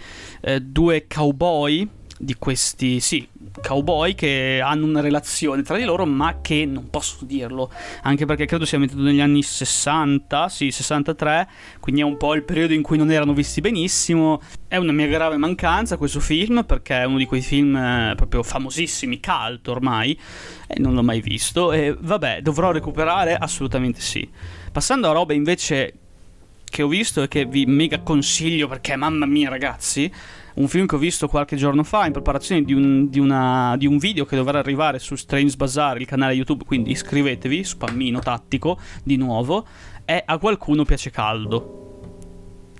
eh, 0.43 0.61
due 0.61 1.07
cowboy 1.09 1.97
di 2.19 2.35
questi, 2.37 3.01
sì, 3.01 3.27
cowboy 3.63 4.15
che 4.15 4.61
hanno 4.63 4.87
una 4.87 5.01
relazione 5.01 5.63
tra 5.63 5.77
di 5.77 5.85
loro, 5.85 6.05
ma 6.05 6.41
che 6.41 6.67
non 6.67 6.91
posso 6.91 7.25
dirlo, 7.25 7.71
anche 8.03 8.27
perché 8.27 8.45
credo 8.45 8.65
sia 8.65 8.79
ambientato 8.79 9.07
negli 9.07 9.21
anni 9.21 9.43
60, 9.43 10.49
sì, 10.49 10.71
63, 10.71 11.49
quindi 11.81 12.01
è 12.01 12.05
un 12.05 12.17
po' 12.17 12.35
il 12.35 12.43
periodo 12.43 12.73
in 12.73 12.83
cui 12.83 12.99
non 12.99 13.11
erano 13.11 13.33
visti 13.33 13.61
benissimo. 13.61 14.41
È 14.67 14.77
una 14.77 14.93
mia 14.93 15.07
grave 15.07 15.37
mancanza 15.37 15.97
questo 15.97 16.21
film, 16.21 16.65
perché 16.65 17.01
è 17.01 17.05
uno 17.05 17.19
di 17.19 17.25
quei 17.25 17.41
film 17.41 17.77
eh, 17.77 18.15
proprio 18.17 18.43
famosissimi, 18.43 19.21
cult 19.21 19.69
ormai, 19.69 20.19
e 20.67 20.79
non 20.79 20.95
l'ho 20.95 21.03
mai 21.03 21.21
visto, 21.21 21.73
e 21.73 21.97
vabbè, 21.99 22.43
dovrò 22.43 22.73
recuperare? 22.73 23.37
Assolutamente 23.37 24.01
sì. 24.01 24.29
Passando 24.71 25.09
a 25.09 25.13
robe 25.13 25.35
invece 25.35 25.95
che 26.69 26.83
ho 26.83 26.89
visto 26.89 27.23
e 27.23 27.29
che 27.29 27.47
vi 27.47 27.65
mega 27.67 28.01
consiglio 28.01 28.69
perché 28.69 28.95
mamma 28.95 29.25
mia 29.27 29.49
ragazzi 29.49 30.13
un 30.59 30.67
film 30.67 30.87
che 30.87 30.97
ho 30.97 30.99
visto 30.99 31.29
qualche 31.29 31.57
giorno 31.57 31.85
fa 31.85 32.07
in 32.07 32.13
preparazione 32.13 32.63
di 32.63 32.73
un, 32.73 33.09
di 33.09 33.21
una, 33.21 33.77
di 33.77 33.87
un 33.87 33.97
video 33.97 34.25
che 34.25 34.35
dovrà 34.35 34.59
arrivare 34.59 34.99
su 34.99 35.15
Strange 35.15 35.57
Bazaar, 35.57 36.01
il 36.01 36.07
canale 36.07 36.35
YouTube, 36.35 36.65
quindi 36.65 36.91
iscrivetevi, 36.91 37.63
spammino 37.63 38.19
tattico, 38.19 38.79
di 39.05 39.17
nuovo, 39.17 39.67
è 40.05 40.23
A 40.25 40.39
qualcuno 40.39 40.85
piace 40.85 41.11
caldo. 41.11 41.75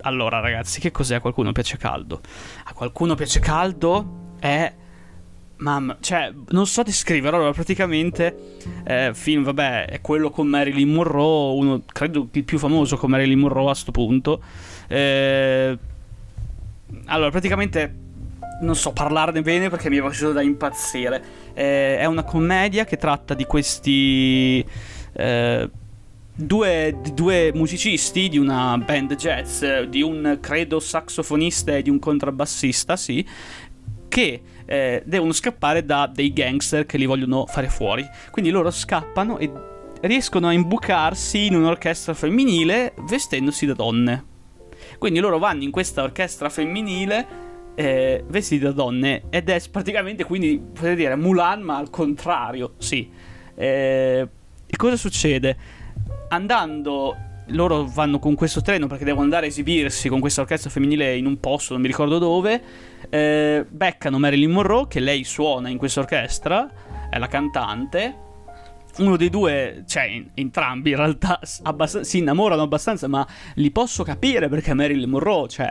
Allora 0.03 0.41
ragazzi, 0.41 0.81
che 0.81 0.91
cos'è 0.91 1.17
A 1.17 1.21
qualcuno 1.21 1.53
piace 1.53 1.77
caldo? 1.77 2.21
A 2.65 2.73
qualcuno 2.73 3.15
piace 3.15 3.41
caldo 3.41 4.35
è... 4.39 4.75
Mamma, 5.61 5.97
cioè, 5.99 6.33
non 6.51 6.67
so 6.69 6.85
descrivere. 6.85 7.35
Allora, 7.35 7.53
praticamente, 7.53 8.59
eh, 8.85 9.11
film, 9.13 9.43
vabbè, 9.43 9.87
è 9.87 10.01
quello 10.01 10.31
con 10.31 10.47
Marilyn 10.47 10.89
Monroe, 10.89 11.59
uno, 11.59 11.83
credo, 11.85 12.29
il 12.31 12.45
più 12.45 12.59
famoso 12.59 12.97
con 12.97 13.11
Marilyn 13.11 13.41
Monroe 13.41 13.71
a 13.71 13.75
sto 13.75 13.91
punto. 13.91 14.41
Eh, 14.87 15.77
allora, 17.07 17.31
praticamente 17.31 18.07
non 18.61 18.75
so 18.75 18.93
parlarne 18.93 19.41
bene 19.43 19.69
perché 19.69 19.89
mi 19.89 19.99
è 19.99 20.01
piaciuto 20.01 20.33
da 20.33 20.43
impazzire. 20.43 21.23
Eh, 21.55 21.99
è 21.99 22.05
una 22.07 22.25
commedia 22.25 22.85
che 22.85 22.97
tratta 22.97 23.35
di 23.35 23.45
questi 23.45 24.65
eh, 25.13 25.71
due, 26.35 27.01
due, 27.15 27.53
musicisti 27.55 28.29
di 28.29 28.39
una 28.39 28.79
band 28.79 29.15
jazz, 29.17 29.65
di 29.89 30.03
un 30.03 30.39
credo 30.41 30.81
saxofonista 30.81 31.77
e 31.77 31.83
di 31.83 31.91
un 31.91 31.99
contrabbassista, 31.99 32.97
sì, 32.97 33.27
che 34.09 34.43
eh, 34.65 35.03
devono 35.05 35.33
scappare 35.33 35.85
da 35.85 36.11
dei 36.13 36.33
gangster 36.33 36.87
che 36.87 36.99
li 36.99 37.07
vogliono 37.07 37.47
fare 37.47 37.69
fuori. 37.69 38.07
Quindi 38.31 38.51
loro 38.51 38.71
scappano 38.71 39.39
e 39.39 39.51
riescono 40.03 40.49
a 40.49 40.53
imbucarsi 40.53 41.47
in 41.47 41.57
un'orchestra 41.57 42.15
femminile 42.15 42.95
vestendosi 43.09 43.67
da 43.67 43.75
donne. 43.75 44.28
Quindi 44.99 45.21
loro 45.21 45.39
vanno 45.39 45.63
in 45.63 45.71
questa 45.71 46.03
orchestra 46.03 46.49
femminile 46.49 47.27
eh, 47.75 48.25
vestiti 48.27 48.65
da 48.65 48.73
donne 48.73 49.23
ed 49.31 49.49
è 49.49 49.63
praticamente 49.71 50.25
quindi 50.25 50.59
potete 50.59 50.97
dire 50.97 51.15
Mulan 51.15 51.63
ma 51.63 51.77
al 51.77 51.91
contrario, 51.91 52.75
sì. 52.79 53.09
Eh, 53.55 54.29
e 54.67 54.77
cosa 54.77 54.97
succede? 54.97 55.57
Andando 56.29 57.17
loro 57.53 57.87
vanno 57.87 58.19
con 58.19 58.35
questo 58.35 58.61
treno 58.61 58.89
perché 58.89 59.05
devono 59.05 59.23
andare 59.23 59.47
a 59.47 59.49
esibirsi 59.49 60.09
con 60.09 60.21
questa 60.21 60.41
orchestra 60.41 60.71
femminile 60.71 61.17
in 61.17 61.27
un 61.27 61.39
posto, 61.39 61.73
non 61.73 61.83
mi 61.83 61.89
ricordo 61.89 62.19
dove. 62.19 62.61
Eh, 63.09 63.65
beccano 63.69 64.19
Marilyn 64.19 64.51
Monroe, 64.51 64.89
che 64.89 65.01
lei 65.01 65.25
suona 65.25 65.69
in 65.69 65.79
questa 65.79 66.01
orchestra, 66.01 66.71
è 67.09 67.19
la 67.19 67.29
cantante 67.29 68.27
uno 68.99 69.17
dei 69.17 69.31
due, 69.31 69.85
cioè 69.87 70.23
entrambi 70.35 70.91
in 70.91 70.97
realtà 70.97 71.41
abbast- 71.63 72.01
si 72.01 72.19
innamorano 72.19 72.63
abbastanza, 72.63 73.09
ma 73.09 73.27
li 73.55 73.71
posso 73.71 74.03
capire 74.03 74.49
perché 74.49 74.75
Marilyn 74.75 75.09
Monroe, 75.09 75.49
cioè, 75.49 75.69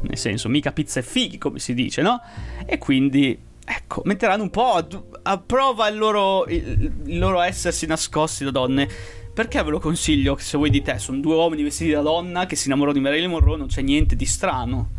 nel 0.00 0.16
senso, 0.16 0.48
mica 0.48 0.72
pizza 0.72 1.00
e 1.00 1.02
fighi, 1.02 1.38
come 1.38 1.58
si 1.58 1.74
dice, 1.74 2.02
no? 2.02 2.20
E 2.66 2.78
quindi, 2.78 3.38
ecco, 3.64 4.02
metteranno 4.04 4.42
un 4.42 4.50
po' 4.50 4.72
a, 4.72 4.86
a 5.22 5.38
prova 5.38 5.88
il 5.88 5.98
loro, 5.98 6.46
il, 6.46 6.92
il 7.04 7.18
loro 7.18 7.40
essersi 7.40 7.86
nascosti 7.86 8.44
da 8.44 8.50
donne. 8.50 8.88
Perché 9.32 9.62
ve 9.62 9.70
lo 9.70 9.80
consiglio? 9.80 10.36
Se 10.38 10.58
vuoi 10.58 10.68
di 10.68 10.82
te, 10.82 10.98
sono 10.98 11.18
due 11.18 11.34
uomini 11.34 11.62
vestiti 11.62 11.90
da 11.90 12.02
donna 12.02 12.44
che 12.44 12.54
si 12.54 12.66
innamorano 12.66 12.94
di 12.94 13.02
Marilyn 13.02 13.30
Monroe, 13.30 13.56
non 13.56 13.66
c'è 13.66 13.80
niente 13.80 14.14
di 14.14 14.26
strano. 14.26 14.90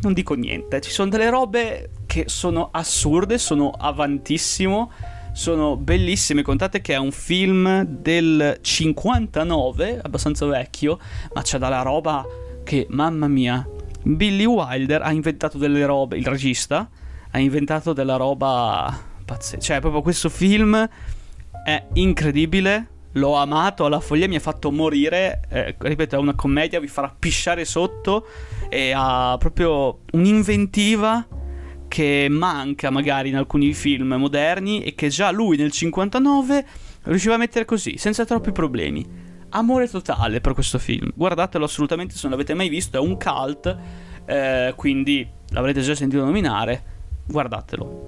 Non 0.00 0.14
dico 0.14 0.34
niente, 0.34 0.80
ci 0.80 0.90
sono 0.90 1.10
delle 1.10 1.28
robe 1.28 1.90
che 2.06 2.24
sono 2.28 2.70
assurde, 2.72 3.38
sono 3.38 3.70
avantissimo 3.70 4.90
sono 5.32 5.76
bellissime. 5.76 6.42
Contate 6.42 6.80
che 6.80 6.94
è 6.94 6.98
un 6.98 7.12
film 7.12 7.84
del 7.84 8.58
59, 8.60 10.00
abbastanza 10.02 10.46
vecchio, 10.46 10.98
ma 11.32 11.42
c'è 11.42 11.58
dalla 11.58 11.82
roba 11.82 12.24
che, 12.64 12.86
mamma 12.90 13.28
mia, 13.28 13.66
Billy 14.02 14.44
Wilder 14.44 15.02
ha 15.02 15.12
inventato 15.12 15.58
delle 15.58 15.84
robe, 15.86 16.16
il 16.16 16.26
regista 16.26 16.88
ha 17.30 17.38
inventato 17.38 17.92
della 17.92 18.16
roba 18.16 19.10
pazzesca. 19.24 19.60
Cioè, 19.60 19.80
proprio 19.80 20.02
questo 20.02 20.28
film 20.28 20.88
è 21.64 21.86
incredibile. 21.94 22.88
L'ho 23.16 23.34
amato 23.34 23.84
alla 23.84 24.00
follia, 24.00 24.28
mi 24.28 24.36
ha 24.36 24.40
fatto 24.40 24.70
morire. 24.70 25.42
Eh, 25.48 25.74
ripeto, 25.78 26.16
è 26.16 26.18
una 26.18 26.34
commedia, 26.34 26.80
vi 26.80 26.88
farà 26.88 27.14
pisciare 27.16 27.64
sotto 27.64 28.26
e 28.68 28.92
ha 28.94 29.36
proprio 29.38 30.00
un'inventiva 30.12 31.26
che 31.92 32.26
manca 32.30 32.88
magari 32.88 33.28
in 33.28 33.36
alcuni 33.36 33.74
film 33.74 34.14
moderni 34.14 34.82
e 34.82 34.94
che 34.94 35.08
già 35.10 35.30
lui 35.30 35.58
nel 35.58 35.70
59 35.70 36.66
riusciva 37.02 37.34
a 37.34 37.36
mettere 37.36 37.66
così, 37.66 37.98
senza 37.98 38.24
troppi 38.24 38.50
problemi. 38.50 39.06
Amore 39.50 39.86
totale 39.90 40.40
per 40.40 40.54
questo 40.54 40.78
film. 40.78 41.10
Guardatelo 41.14 41.66
assolutamente 41.66 42.14
se 42.14 42.20
non 42.22 42.30
l'avete 42.30 42.54
mai 42.54 42.70
visto, 42.70 42.96
è 42.96 43.00
un 43.00 43.18
cult, 43.18 43.76
eh, 44.24 44.72
quindi 44.74 45.28
l'avrete 45.50 45.82
già 45.82 45.94
sentito 45.94 46.24
nominare. 46.24 46.82
Guardatelo. 47.26 48.06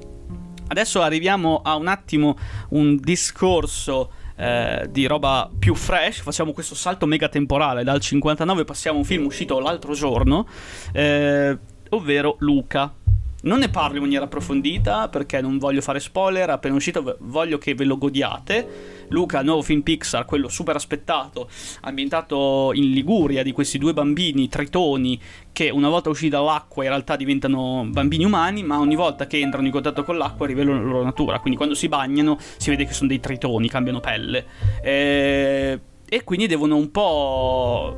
Adesso 0.68 1.02
arriviamo 1.02 1.60
a 1.62 1.76
un 1.76 1.88
attimo 1.88 2.38
un 2.70 2.96
discorso 2.96 4.12
eh, 4.36 4.88
di 4.90 5.04
roba 5.04 5.50
più 5.58 5.74
fresh. 5.74 6.22
Facciamo 6.22 6.52
questo 6.54 6.74
salto 6.74 7.04
mega 7.04 7.28
temporale. 7.28 7.84
Dal 7.84 8.00
59 8.00 8.64
passiamo 8.64 8.96
a 8.96 9.00
un 9.00 9.06
film 9.06 9.26
uscito 9.26 9.58
l'altro 9.58 9.92
giorno, 9.92 10.48
eh, 10.90 11.58
ovvero 11.90 12.36
Luca. 12.38 13.03
Non 13.44 13.58
ne 13.58 13.68
parlo 13.68 13.96
in 13.96 14.02
maniera 14.02 14.24
approfondita 14.24 15.10
perché 15.10 15.42
non 15.42 15.58
voglio 15.58 15.82
fare 15.82 16.00
spoiler, 16.00 16.48
appena 16.48 16.74
uscito 16.74 17.18
voglio 17.20 17.58
che 17.58 17.74
ve 17.74 17.84
lo 17.84 17.98
godiate. 17.98 19.04
Luca, 19.08 19.42
nuovo 19.42 19.60
film 19.60 19.82
Pixar, 19.82 20.24
quello 20.24 20.48
super 20.48 20.76
aspettato, 20.76 21.50
ambientato 21.82 22.70
in 22.72 22.90
Liguria 22.90 23.42
di 23.42 23.52
questi 23.52 23.76
due 23.76 23.92
bambini 23.92 24.48
tritoni 24.48 25.20
che 25.52 25.68
una 25.68 25.90
volta 25.90 26.08
usciti 26.08 26.30
dall'acqua 26.30 26.84
in 26.84 26.88
realtà 26.88 27.16
diventano 27.16 27.86
bambini 27.86 28.24
umani, 28.24 28.62
ma 28.62 28.78
ogni 28.78 28.96
volta 28.96 29.26
che 29.26 29.38
entrano 29.38 29.66
in 29.66 29.72
contatto 29.72 30.04
con 30.04 30.16
l'acqua 30.16 30.46
rivelano 30.46 30.82
la 30.82 30.90
loro 30.90 31.04
natura, 31.04 31.38
quindi 31.38 31.58
quando 31.58 31.74
si 31.74 31.86
bagnano 31.86 32.38
si 32.56 32.70
vede 32.70 32.86
che 32.86 32.94
sono 32.94 33.08
dei 33.08 33.20
tritoni, 33.20 33.68
cambiano 33.68 34.00
pelle. 34.00 34.46
E, 34.82 35.80
e 36.08 36.24
quindi 36.24 36.46
devono 36.46 36.76
un 36.76 36.90
po' 36.90 37.96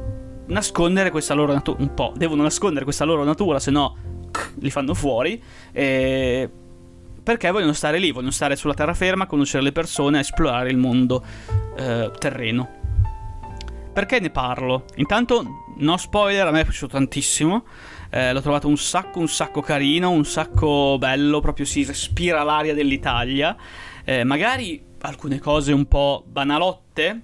nascondere 0.49 1.13
questa 1.13 1.35
loro 1.35 1.53
natura, 1.53 1.77
un 1.81 1.95
po', 1.95 2.13
devono 2.17 2.43
nascondere 2.43 2.85
questa 2.85 3.05
loro 3.05 3.23
natura, 3.23 3.61
se 3.61 3.71
no 3.71 4.15
li 4.59 4.71
fanno 4.71 4.95
fuori. 4.95 5.41
E 5.73 6.51
perché 7.27 7.51
vogliono 7.51 7.73
stare 7.73 7.99
lì, 7.99 8.13
vogliono 8.13 8.31
stare 8.31 8.55
sulla 8.55 8.75
terraferma, 8.75 9.27
conoscere 9.27 9.65
le 9.65 9.73
persone, 9.73 10.21
esplorare 10.21 10.71
il 10.71 10.77
mondo 10.77 11.25
eh, 11.77 12.11
terreno. 12.19 12.69
Perché 13.93 14.21
ne 14.21 14.31
parlo? 14.31 14.85
Intanto, 14.97 15.45
no 15.79 15.97
spoiler, 15.97 16.47
a 16.47 16.51
me 16.53 16.61
è 16.61 16.65
piaciuto 16.65 16.93
tantissimo. 16.93 17.65
Eh, 18.11 18.33
l'ho 18.33 18.41
trovato 18.41 18.69
un 18.69 18.77
sacco, 18.77 19.19
un 19.19 19.27
sacco 19.27 19.61
carino, 19.61 20.11
un 20.11 20.25
sacco 20.25 20.97
bello, 20.99 21.41
proprio 21.41 21.67
si 21.67 21.83
respira 21.85 22.45
l'aria 22.45 22.75
dell'Italia. 22.75 23.57
Eh, 24.05 24.23
magari 24.23 24.81
alcune 25.01 25.41
cose 25.41 25.73
un 25.73 25.87
po' 25.87 26.23
banalotte, 26.27 27.21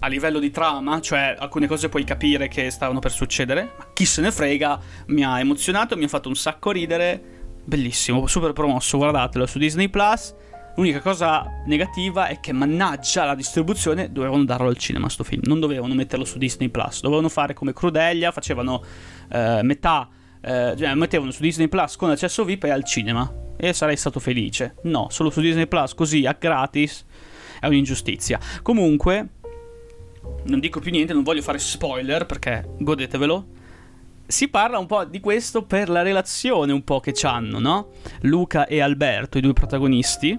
a 0.00 0.06
livello 0.08 0.38
di 0.38 0.50
trama, 0.50 1.00
cioè 1.00 1.36
alcune 1.38 1.66
cose 1.66 1.88
puoi 1.88 2.04
capire 2.04 2.48
che 2.48 2.70
stavano 2.70 3.00
per 3.00 3.12
succedere, 3.12 3.72
ma 3.78 3.86
chi 3.92 4.04
se 4.04 4.20
ne 4.20 4.32
frega, 4.32 4.80
mi 5.06 5.24
ha 5.24 5.38
emozionato, 5.38 5.96
mi 5.96 6.04
ha 6.04 6.08
fatto 6.08 6.28
un 6.28 6.36
sacco 6.36 6.70
ridere, 6.70 7.22
bellissimo, 7.64 8.26
super 8.26 8.52
promosso, 8.52 8.96
guardatelo 8.96 9.46
su 9.46 9.58
Disney 9.58 9.88
Plus. 9.88 10.34
L'unica 10.76 11.00
cosa 11.00 11.44
negativa 11.66 12.28
è 12.28 12.40
che 12.40 12.52
mannaggia 12.52 13.24
la 13.24 13.34
distribuzione, 13.34 14.10
dovevano 14.10 14.44
darlo 14.44 14.68
al 14.68 14.78
cinema 14.78 15.08
sto 15.10 15.24
film, 15.24 15.42
non 15.44 15.60
dovevano 15.60 15.92
metterlo 15.94 16.24
su 16.24 16.38
Disney 16.38 16.70
Plus, 16.70 17.02
dovevano 17.02 17.28
fare 17.28 17.52
come 17.52 17.74
Crudelia, 17.74 18.30
facevano 18.30 18.82
eh, 19.30 19.60
metà, 19.62 20.08
eh, 20.40 20.74
cioè 20.78 20.94
mettevano 20.94 21.30
su 21.32 21.42
Disney 21.42 21.68
Plus 21.68 21.96
con 21.96 22.08
accesso 22.08 22.44
VIP 22.44 22.64
e 22.64 22.70
al 22.70 22.84
cinema 22.84 23.30
e 23.58 23.74
sarei 23.74 23.96
stato 23.96 24.20
felice. 24.20 24.76
No, 24.84 25.08
solo 25.10 25.28
su 25.28 25.42
Disney 25.42 25.66
Plus 25.66 25.92
così 25.92 26.24
a 26.24 26.34
gratis 26.38 27.04
è 27.60 27.66
un'ingiustizia. 27.66 28.40
Comunque 28.62 29.28
non 30.44 30.60
dico 30.60 30.80
più 30.80 30.90
niente, 30.90 31.12
non 31.12 31.22
voglio 31.22 31.42
fare 31.42 31.58
spoiler 31.58 32.26
perché 32.26 32.68
godetevelo. 32.78 33.58
Si 34.26 34.48
parla 34.48 34.78
un 34.78 34.86
po' 34.86 35.04
di 35.04 35.18
questo 35.20 35.64
per 35.64 35.88
la 35.88 36.02
relazione 36.02 36.72
un 36.72 36.84
po' 36.84 37.00
che 37.00 37.14
hanno, 37.22 37.58
no? 37.58 37.88
Luca 38.22 38.66
e 38.66 38.80
Alberto, 38.80 39.38
i 39.38 39.40
due 39.40 39.52
protagonisti. 39.52 40.38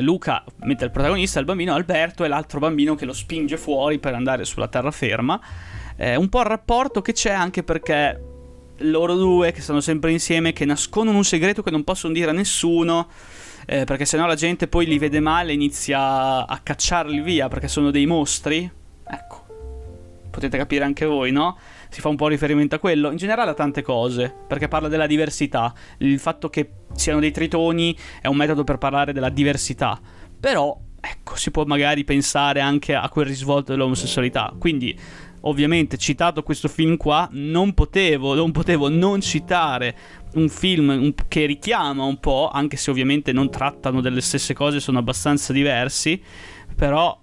Luca, 0.00 0.44
mentre 0.60 0.86
il 0.86 0.92
protagonista 0.92 1.38
è 1.38 1.40
il 1.40 1.46
bambino, 1.46 1.74
Alberto 1.74 2.24
è 2.24 2.28
l'altro 2.28 2.58
bambino 2.58 2.94
che 2.94 3.04
lo 3.04 3.12
spinge 3.12 3.56
fuori 3.56 3.98
per 3.98 4.14
andare 4.14 4.44
sulla 4.44 4.68
terraferma. 4.68 5.40
È 5.96 6.14
un 6.14 6.28
po' 6.28 6.40
il 6.40 6.46
rapporto 6.46 7.00
che 7.00 7.12
c'è 7.12 7.30
anche 7.30 7.62
perché 7.62 8.20
loro 8.78 9.14
due 9.14 9.52
che 9.52 9.60
stanno 9.60 9.80
sempre 9.80 10.10
insieme, 10.12 10.52
che 10.52 10.64
nascondono 10.64 11.16
un 11.16 11.24
segreto 11.24 11.62
che 11.62 11.70
non 11.70 11.84
possono 11.84 12.12
dire 12.12 12.30
a 12.30 12.34
nessuno. 12.34 13.08
Eh, 13.64 13.84
perché 13.84 14.04
sennò 14.04 14.26
la 14.26 14.34
gente 14.34 14.66
poi 14.66 14.86
li 14.86 14.98
vede 14.98 15.20
male 15.20 15.52
e 15.52 15.54
inizia 15.54 16.46
a 16.46 16.60
cacciarli 16.60 17.20
via 17.20 17.48
perché 17.48 17.68
sono 17.68 17.90
dei 17.90 18.06
mostri. 18.06 18.70
Ecco, 19.06 19.44
potete 20.30 20.56
capire 20.56 20.84
anche 20.84 21.04
voi, 21.04 21.30
no? 21.30 21.56
Si 21.88 22.00
fa 22.00 22.08
un 22.08 22.16
po' 22.16 22.28
riferimento 22.28 22.74
a 22.74 22.78
quello. 22.78 23.10
In 23.10 23.16
generale 23.16 23.50
a 23.50 23.54
tante 23.54 23.82
cose, 23.82 24.34
perché 24.46 24.68
parla 24.68 24.88
della 24.88 25.06
diversità. 25.06 25.72
Il 25.98 26.18
fatto 26.18 26.48
che 26.48 26.70
siano 26.94 27.20
dei 27.20 27.30
tritoni 27.30 27.96
è 28.20 28.26
un 28.26 28.36
metodo 28.36 28.64
per 28.64 28.78
parlare 28.78 29.12
della 29.12 29.28
diversità. 29.28 30.00
Però, 30.40 30.76
ecco, 31.00 31.36
si 31.36 31.50
può 31.50 31.64
magari 31.64 32.04
pensare 32.04 32.60
anche 32.60 32.94
a 32.94 33.08
quel 33.08 33.26
risvolto 33.26 33.72
dell'omosessualità. 33.72 34.54
Quindi 34.58 34.98
ovviamente 35.42 35.96
citato 35.96 36.42
questo 36.42 36.68
film 36.68 36.96
qua, 36.96 37.28
non 37.32 37.74
potevo, 37.74 38.34
non 38.34 38.52
potevo 38.52 38.88
non 38.88 39.20
citare 39.20 39.96
un 40.34 40.48
film 40.48 41.14
che 41.28 41.46
richiama 41.46 42.04
un 42.04 42.18
po', 42.18 42.48
anche 42.52 42.76
se 42.76 42.90
ovviamente 42.90 43.32
non 43.32 43.50
trattano 43.50 44.00
delle 44.00 44.20
stesse 44.20 44.54
cose, 44.54 44.80
sono 44.80 44.98
abbastanza 44.98 45.52
diversi, 45.52 46.20
però 46.74 47.21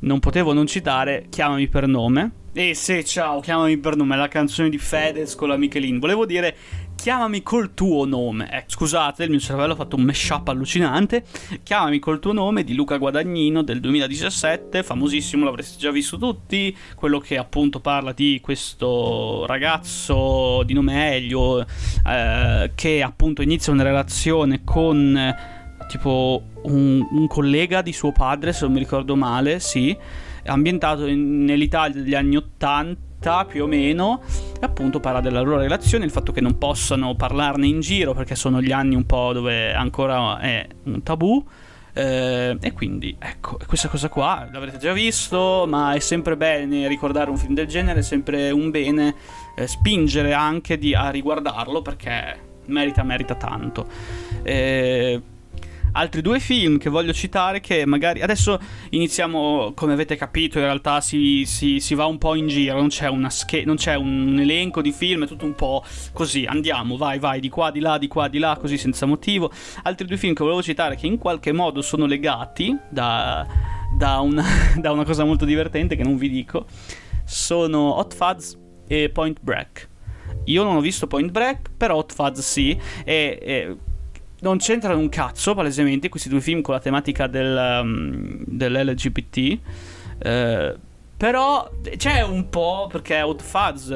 non 0.00 0.20
potevo 0.20 0.52
non 0.52 0.66
citare 0.66 1.26
Chiamami 1.28 1.68
per 1.68 1.86
nome. 1.86 2.32
E 2.52 2.74
se 2.74 3.04
ciao, 3.04 3.38
chiamami 3.38 3.78
per 3.78 3.94
nome, 3.94 4.16
la 4.16 4.26
canzone 4.26 4.70
di 4.70 4.78
Fedez 4.78 5.36
con 5.36 5.48
la 5.48 5.56
Michelin. 5.56 6.00
Volevo 6.00 6.26
dire 6.26 6.56
chiamami 6.96 7.42
col 7.42 7.74
tuo 7.74 8.04
nome. 8.04 8.50
Eh, 8.52 8.64
scusate, 8.66 9.24
il 9.24 9.30
mio 9.30 9.38
cervello 9.38 9.72
ha 9.72 9.76
fatto 9.76 9.94
un 9.94 10.02
mashup 10.02 10.48
allucinante. 10.48 11.24
Chiamami 11.62 11.98
col 11.98 12.18
tuo 12.18 12.32
nome 12.32 12.64
di 12.64 12.74
Luca 12.74 12.98
Guadagnino 12.98 13.62
del 13.62 13.78
2017, 13.78 14.82
famosissimo, 14.82 15.44
l'avreste 15.44 15.78
già 15.78 15.92
visto 15.92 16.18
tutti. 16.18 16.76
Quello 16.96 17.18
che 17.20 17.38
appunto 17.38 17.78
parla 17.78 18.12
di 18.12 18.40
questo 18.42 19.46
ragazzo 19.46 20.62
di 20.64 20.74
nome 20.74 21.14
Elio 21.14 21.60
eh, 21.60 22.72
che 22.74 23.02
appunto 23.02 23.42
inizia 23.42 23.72
una 23.72 23.84
relazione 23.84 24.62
con 24.64 25.16
eh, 25.16 25.59
tipo 25.90 26.42
un, 26.62 27.04
un 27.10 27.26
collega 27.26 27.82
di 27.82 27.92
suo 27.92 28.12
padre, 28.12 28.52
se 28.52 28.64
non 28.64 28.74
mi 28.74 28.78
ricordo 28.78 29.16
male, 29.16 29.58
sì, 29.58 29.96
ambientato 30.46 31.06
in, 31.06 31.44
nell'Italia 31.44 32.00
degli 32.00 32.14
anni 32.14 32.36
80 32.36 33.44
più 33.46 33.64
o 33.64 33.66
meno 33.66 34.22
e 34.54 34.64
appunto 34.64 35.00
parla 35.00 35.20
della 35.20 35.40
loro 35.40 35.58
relazione 35.58 36.06
il 36.06 36.10
fatto 36.10 36.32
che 36.32 36.40
non 36.40 36.56
possano 36.56 37.14
parlarne 37.16 37.66
in 37.66 37.80
giro 37.80 38.14
perché 38.14 38.34
sono 38.34 38.62
gli 38.62 38.72
anni 38.72 38.94
un 38.94 39.04
po' 39.04 39.34
dove 39.34 39.74
ancora 39.74 40.38
è 40.38 40.66
un 40.84 41.02
tabù 41.02 41.44
eh, 41.92 42.56
e 42.58 42.72
quindi 42.72 43.14
ecco 43.18 43.58
questa 43.66 43.88
cosa 43.88 44.08
qua 44.08 44.48
l'avrete 44.50 44.78
già 44.78 44.94
visto 44.94 45.66
ma 45.68 45.92
è 45.92 45.98
sempre 45.98 46.38
bene 46.38 46.88
ricordare 46.88 47.28
un 47.28 47.36
film 47.36 47.52
del 47.52 47.66
genere 47.66 48.00
è 48.00 48.02
sempre 48.02 48.50
un 48.52 48.70
bene 48.70 49.14
eh, 49.54 49.66
spingere 49.66 50.32
anche 50.32 50.78
di, 50.78 50.94
a 50.94 51.10
riguardarlo 51.10 51.82
perché 51.82 52.48
merita 52.70 53.02
merita 53.02 53.34
tanto. 53.34 53.86
Eh, 54.42 55.20
altri 55.92 56.22
due 56.22 56.40
film 56.40 56.78
che 56.78 56.90
voglio 56.90 57.12
citare 57.12 57.60
che 57.60 57.84
magari 57.86 58.22
adesso 58.22 58.58
iniziamo 58.90 59.72
come 59.74 59.92
avete 59.92 60.16
capito 60.16 60.58
in 60.58 60.64
realtà 60.64 61.00
si, 61.00 61.44
si, 61.46 61.80
si 61.80 61.94
va 61.94 62.06
un 62.06 62.18
po' 62.18 62.34
in 62.34 62.46
giro 62.46 62.78
non 62.78 62.88
c'è, 62.88 63.10
sch- 63.28 63.62
non 63.64 63.76
c'è, 63.76 63.94
un 63.94 64.38
elenco 64.38 64.82
di 64.82 64.92
film 64.92 65.24
è 65.24 65.26
tutto 65.26 65.44
un 65.44 65.54
po' 65.54 65.84
così 66.12 66.44
andiamo 66.44 66.96
vai 66.96 67.18
vai 67.18 67.40
di 67.40 67.48
qua 67.48 67.70
di 67.70 67.80
là 67.80 67.98
di 67.98 68.08
qua 68.08 68.28
di 68.28 68.38
là 68.38 68.56
così 68.60 68.76
senza 68.76 69.06
motivo 69.06 69.50
altri 69.82 70.06
due 70.06 70.16
film 70.16 70.34
che 70.34 70.42
volevo 70.42 70.62
citare 70.62 70.96
che 70.96 71.06
in 71.06 71.18
qualche 71.18 71.52
modo 71.52 71.82
sono 71.82 72.06
legati 72.06 72.76
da, 72.88 73.46
da, 73.96 74.20
una, 74.20 74.44
da 74.76 74.92
una 74.92 75.04
cosa 75.04 75.24
molto 75.24 75.44
divertente 75.44 75.96
che 75.96 76.02
non 76.02 76.16
vi 76.16 76.28
dico 76.28 76.66
sono 77.24 77.98
Hot 77.98 78.14
Fuzz 78.14 78.54
e 78.86 79.10
Point 79.10 79.38
Break 79.40 79.88
io 80.44 80.62
non 80.62 80.76
ho 80.76 80.80
visto 80.80 81.06
Point 81.06 81.30
Break, 81.30 81.70
però 81.76 81.96
Hot 81.96 82.12
Fuzz 82.12 82.38
sì. 82.40 82.78
E, 83.04 83.38
e 83.40 83.76
non 84.40 84.58
c'entrano 84.58 84.98
un 84.98 85.08
cazzo, 85.08 85.54
palesemente, 85.54 86.08
questi 86.08 86.28
due 86.28 86.40
film 86.40 86.60
con 86.60 86.74
la 86.74 86.80
tematica 86.80 87.26
del, 87.26 87.80
um, 87.82 88.44
dell'LGBT. 88.46 89.58
Eh, 90.22 90.76
però 91.20 91.70
c'è 91.98 92.22
un 92.22 92.48
po' 92.48 92.88
perché 92.90 93.20
Hot 93.20 93.42
Fuzz. 93.42 93.92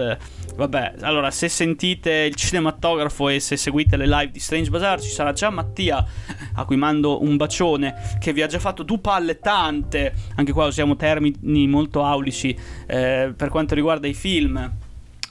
Vabbè, 0.57 0.97
allora 1.01 1.31
se 1.31 1.49
sentite 1.49 2.11
il 2.11 2.35
cinematografo 2.35 3.31
e 3.31 3.41
se 3.41 3.57
seguite 3.57 3.97
le 3.97 4.07
live 4.07 4.31
di 4.31 4.39
Strange 4.39 4.69
Bazaar 4.69 5.01
ci 5.01 5.09
sarà 5.09 5.33
già 5.33 5.49
Mattia, 5.49 6.05
a 6.53 6.65
cui 6.67 6.77
mando 6.77 7.23
un 7.23 7.39
bacione, 7.39 7.95
che 8.21 8.35
vi 8.35 8.43
ha 8.43 8.47
già 8.47 8.59
fatto 8.59 8.83
due 8.83 8.99
palle 8.99 9.39
tante. 9.39 10.15
Anche 10.35 10.53
qua 10.53 10.67
usiamo 10.67 10.97
termini 10.97 11.67
molto 11.67 12.05
aulici 12.05 12.55
eh, 12.87 13.33
per 13.35 13.49
quanto 13.49 13.75
riguarda 13.75 14.07
i 14.07 14.15
film 14.15 14.73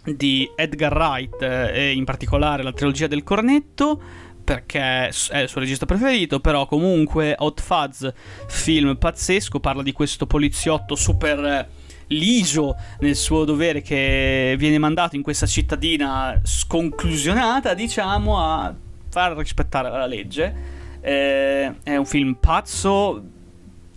di 0.03 0.49
Edgar 0.55 0.93
Wright 0.93 1.41
eh, 1.43 1.71
e 1.73 1.91
in 1.91 2.05
particolare 2.05 2.63
la 2.63 2.73
trilogia 2.73 3.05
del 3.05 3.23
cornetto 3.23 4.01
perché 4.43 4.79
è 4.79 5.39
il 5.39 5.47
suo 5.47 5.61
regista 5.61 5.85
preferito, 5.85 6.39
però 6.39 6.65
comunque 6.65 7.35
Hot 7.37 7.61
Fuzz, 7.61 8.07
film 8.47 8.95
pazzesco, 8.97 9.59
parla 9.59 9.81
di 9.81 9.91
questo 9.91 10.25
poliziotto 10.27 10.95
super 10.95 11.43
eh, 11.43 11.67
ligio 12.07 12.75
nel 12.99 13.15
suo 13.15 13.45
dovere 13.45 13.81
che 13.81 14.55
viene 14.57 14.77
mandato 14.77 15.15
in 15.15 15.21
questa 15.21 15.45
cittadina 15.45 16.39
sconclusionata, 16.43 17.73
diciamo, 17.73 18.39
a 18.39 18.73
far 19.09 19.37
rispettare 19.37 19.89
la 19.89 20.05
legge. 20.05 20.81
Eh, 20.99 21.73
è 21.83 21.95
un 21.95 22.05
film 22.05 22.35
pazzo, 22.39 23.23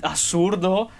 assurdo, 0.00 0.90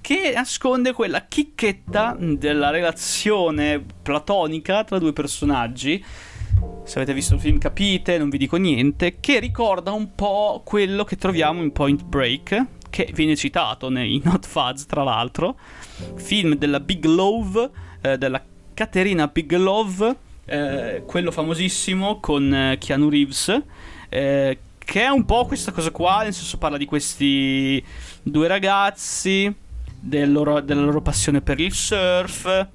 che 0.00 0.32
nasconde 0.32 0.92
quella 0.92 1.26
chicchetta 1.26 2.16
della 2.18 2.70
relazione 2.70 3.84
platonica 4.02 4.84
tra 4.84 5.00
due 5.00 5.12
personaggi 5.12 6.04
se 6.84 6.98
avete 6.98 7.14
visto 7.14 7.34
il 7.34 7.40
film 7.40 7.58
capite, 7.58 8.16
non 8.16 8.28
vi 8.28 8.38
dico 8.38 8.56
niente, 8.56 9.16
che 9.18 9.40
ricorda 9.40 9.90
un 9.92 10.14
po' 10.14 10.62
quello 10.64 11.04
che 11.04 11.16
troviamo 11.16 11.62
in 11.62 11.72
Point 11.72 12.04
Break, 12.04 12.66
che 12.90 13.10
viene 13.12 13.34
citato 13.36 13.88
nei 13.88 14.20
Not 14.24 14.46
Fuzz 14.46 14.84
tra 14.84 15.02
l'altro, 15.02 15.58
film 16.14 16.54
della 16.54 16.80
Big 16.80 17.04
Love, 17.04 17.70
eh, 18.00 18.16
della 18.18 18.42
Caterina 18.72 19.26
Big 19.26 19.52
Love, 19.52 20.16
eh, 20.44 21.02
quello 21.06 21.30
famosissimo 21.30 22.20
con 22.20 22.54
eh, 22.54 22.78
Keanu 22.78 23.08
Reeves, 23.08 23.62
eh, 24.08 24.58
che 24.78 25.02
è 25.02 25.08
un 25.08 25.24
po' 25.24 25.44
questa 25.46 25.72
cosa 25.72 25.90
qua, 25.90 26.22
nel 26.22 26.32
senso 26.32 26.58
parla 26.58 26.76
di 26.76 26.84
questi 26.84 27.84
due 28.22 28.46
ragazzi, 28.46 29.52
del 29.98 30.30
loro, 30.30 30.60
della 30.60 30.82
loro 30.82 31.00
passione 31.00 31.40
per 31.40 31.58
il 31.58 31.72
surf, 31.72 32.68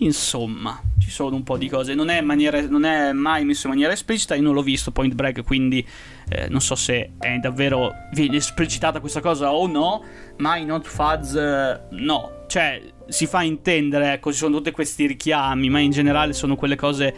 insomma 0.00 0.80
ci 0.98 1.10
sono 1.10 1.34
un 1.34 1.42
po' 1.42 1.56
di 1.56 1.68
cose. 1.68 1.94
Non 1.94 2.08
è, 2.08 2.20
maniera, 2.20 2.60
non 2.62 2.84
è 2.84 3.12
mai 3.12 3.44
messo 3.44 3.66
in 3.66 3.72
maniera 3.72 3.92
esplicita. 3.92 4.34
Io 4.34 4.42
non 4.42 4.54
l'ho 4.54 4.62
visto 4.62 4.92
Point 4.92 5.14
Break, 5.14 5.42
quindi 5.42 5.84
eh, 6.28 6.48
non 6.48 6.60
so 6.60 6.74
se 6.74 7.12
è 7.18 7.38
davvero 7.38 7.92
viene 8.12 8.36
esplicitata 8.36 9.00
questa 9.00 9.20
cosa 9.20 9.52
o 9.52 9.66
no. 9.66 10.04
Ma 10.38 10.56
in 10.56 10.70
Hot 10.70 10.86
Fuzz 10.86 11.34
eh, 11.34 11.80
no. 11.90 12.44
Cioè, 12.46 12.82
si 13.08 13.26
fa 13.26 13.42
intendere, 13.42 14.12
ecco, 14.14 14.30
ci 14.32 14.38
sono 14.38 14.56
tutti 14.56 14.70
questi 14.70 15.06
richiami, 15.06 15.68
ma 15.68 15.80
in 15.80 15.90
generale 15.90 16.32
sono 16.32 16.56
quelle 16.56 16.76
cose 16.76 17.14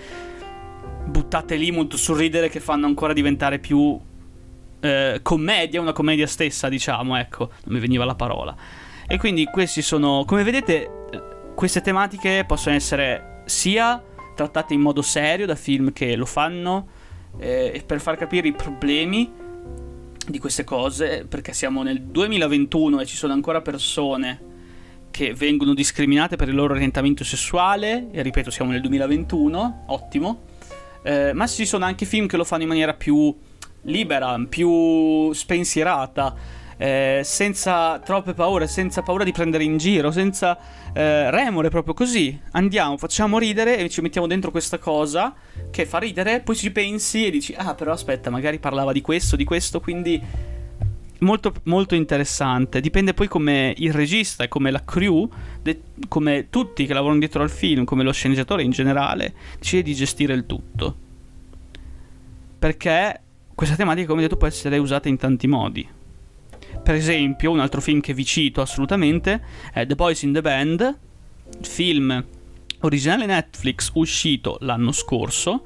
buttate 1.05 1.57
lì 1.57 1.71
molto 1.71 1.97
sul 1.97 2.17
ridere 2.17 2.49
che 2.49 2.61
fanno 2.61 2.87
ancora 2.87 3.13
diventare 3.13 3.59
più 3.59 3.99
eh, 4.81 5.21
commedia, 5.23 5.81
una 5.81 5.93
commedia 5.93 6.27
stessa, 6.27 6.69
diciamo, 6.69 7.17
ecco, 7.17 7.51
non 7.65 7.75
mi 7.75 7.81
veniva 7.81 8.05
la 8.05 8.15
parola. 8.15 8.55
E 9.07 9.19
quindi 9.19 9.45
questi 9.47 9.83
sono, 9.83 10.25
come 10.27 10.43
vedete, 10.43 11.02
queste 11.55 11.81
tematiche 11.81 12.45
possono 12.47 12.75
essere 12.75 13.43
sia 13.45 14.03
trattate 14.35 14.75
in 14.75 14.81
modo 14.81 15.03
serio 15.03 15.47
da 15.47 15.55
film 15.55 15.93
che 15.93 16.17
lo 16.17 16.25
fanno 16.25 16.89
eh, 17.39 17.83
per 17.85 18.01
far 18.01 18.17
capire 18.17 18.49
i 18.49 18.53
problemi 18.53 19.31
di 20.27 20.39
queste 20.39 20.65
cose, 20.65 21.27
perché 21.29 21.53
siamo 21.53 21.83
nel 21.83 22.01
2021 22.01 23.01
e 23.01 23.07
ci 23.07 23.17
sono 23.17 23.33
ancora 23.33 23.61
persone 23.61 24.51
che 25.11 25.35
vengono 25.35 25.75
discriminate 25.75 26.37
per 26.37 26.49
il 26.49 26.55
loro 26.55 26.75
orientamento 26.75 27.25
sessuale, 27.25 28.11
e 28.11 28.23
ripeto, 28.23 28.51
siamo 28.51 28.71
nel 28.71 28.81
2021, 28.81 29.85
ottimo, 29.89 30.43
eh, 31.03 31.33
ma 31.33 31.47
ci 31.47 31.67
sono 31.67 31.85
anche 31.85 32.07
film 32.07 32.27
che 32.27 32.37
lo 32.37 32.45
fanno 32.45 32.63
in 32.63 32.69
maniera 32.69 32.95
più 32.95 33.37
libera, 33.83 34.41
più 34.49 35.33
spensierata 35.33 36.35
eh, 36.83 37.21
senza 37.23 38.01
troppe 38.01 38.35
paure, 38.35 38.67
senza 38.67 39.03
paura 39.03 39.23
di 39.23 39.31
prendere 39.31 39.63
in 39.63 39.77
giro, 39.77 40.11
senza 40.11 40.59
eh, 40.93 41.31
remore, 41.31 41.69
proprio 41.69 41.95
così. 41.95 42.37
Andiamo, 42.53 42.97
facciamo 42.97 43.39
ridere 43.39 43.79
e 43.79 43.89
ci 43.89 44.01
mettiamo 44.01 44.27
dentro 44.27 44.51
questa 44.51 44.79
cosa 44.79 45.33
che 45.71 45.87
fa 45.87 45.99
ridere, 45.99 46.41
poi 46.41 46.57
ci 46.57 46.73
pensi 46.73 47.25
e 47.25 47.31
dici, 47.31 47.55
ah 47.57 47.77
però 47.77 47.93
aspetta, 47.93 48.31
magari 48.31 48.59
parlava 48.59 48.91
di 48.91 49.01
questo, 49.01 49.37
di 49.37 49.45
questo, 49.45 49.79
quindi 49.79 50.21
molto, 51.21 51.53
molto 51.65 51.95
interessante. 51.95 52.81
Dipende 52.81 53.15
poi 53.15 53.29
come 53.29 53.73
il 53.77 53.93
regista 53.93 54.43
e 54.43 54.49
come 54.49 54.73
la 54.73 54.83
crew, 54.85 55.31
de- 55.63 55.83
come 56.09 56.49
tutti 56.51 56.85
che 56.85 56.95
lavorano 56.95 57.21
dietro 57.21 57.45
al 57.45 57.51
film, 57.51 57.85
come 57.85 58.03
lo 58.03 58.13
sceneggiatore 58.13 58.65
in 58.65 58.71
generale, 58.71 59.35
decide 59.57 59.83
di 59.83 59.95
gestire 59.95 60.35
il 60.35 60.47
tutto. 60.47 60.97
Perché 62.59 63.21
questa 63.55 63.77
tematica, 63.77 64.09
come 64.09 64.23
detto, 64.23 64.37
può 64.37 64.49
essere 64.49 64.79
usata 64.79 65.09
in 65.09 65.17
tanti 65.17 65.47
modi. 65.47 66.01
Per 66.83 66.95
esempio, 66.95 67.51
un 67.51 67.61
altro 67.61 67.81
film 67.81 68.01
che 68.01 68.13
vi 68.13 68.25
cito 68.25 68.61
assolutamente 68.61 69.41
è 69.73 69.87
The 69.87 69.95
Boys 69.95 70.23
in 70.23 70.33
the 70.33 70.41
Band, 70.41 70.99
film 71.61 72.25
originale 72.81 73.27
Netflix 73.27 73.91
uscito 73.95 74.57
l'anno 74.61 74.91
scorso. 74.91 75.65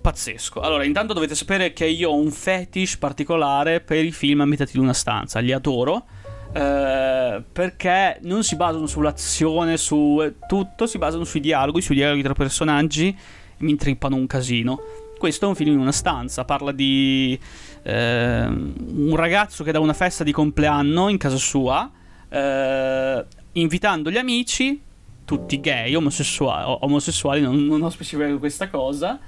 Pazzesco. 0.00 0.60
Allora, 0.60 0.84
intanto 0.84 1.12
dovete 1.12 1.34
sapere 1.34 1.72
che 1.72 1.86
io 1.86 2.10
ho 2.10 2.16
un 2.16 2.30
fetish 2.30 2.96
particolare 2.96 3.80
per 3.80 4.04
i 4.04 4.10
film 4.10 4.40
ambientati 4.40 4.76
in 4.76 4.82
una 4.82 4.94
stanza, 4.94 5.38
li 5.40 5.52
adoro. 5.52 6.04
Eh, 6.52 7.42
perché 7.52 8.18
non 8.22 8.42
si 8.42 8.56
basano 8.56 8.86
sull'azione, 8.86 9.76
su 9.76 10.34
tutto, 10.48 10.86
si 10.86 10.98
basano 10.98 11.22
sui 11.24 11.40
dialoghi, 11.40 11.80
sui 11.80 11.94
dialoghi 11.94 12.22
tra 12.22 12.34
personaggi. 12.34 13.16
Mi 13.58 13.70
intrippano 13.70 14.16
un 14.16 14.26
casino. 14.26 14.80
Questo 15.18 15.44
è 15.44 15.48
un 15.48 15.54
film 15.54 15.72
in 15.72 15.78
una 15.78 15.92
stanza, 15.92 16.46
parla 16.46 16.72
di 16.72 17.38
eh, 17.82 18.46
un 18.46 19.16
ragazzo 19.16 19.64
che 19.64 19.72
dà 19.72 19.80
una 19.80 19.92
festa 19.92 20.24
di 20.24 20.32
compleanno 20.32 21.08
in 21.08 21.18
casa 21.18 21.36
sua, 21.36 21.90
eh, 22.28 23.24
invitando 23.52 24.10
gli 24.10 24.16
amici, 24.18 24.80
tutti 25.24 25.60
gay, 25.60 25.94
omosessuali, 25.94 26.76
omosessuali 26.80 27.40
non, 27.40 27.64
non 27.66 27.82
ho 27.82 27.90
specificato 27.90 28.38
questa 28.38 28.68
cosa, 28.68 29.18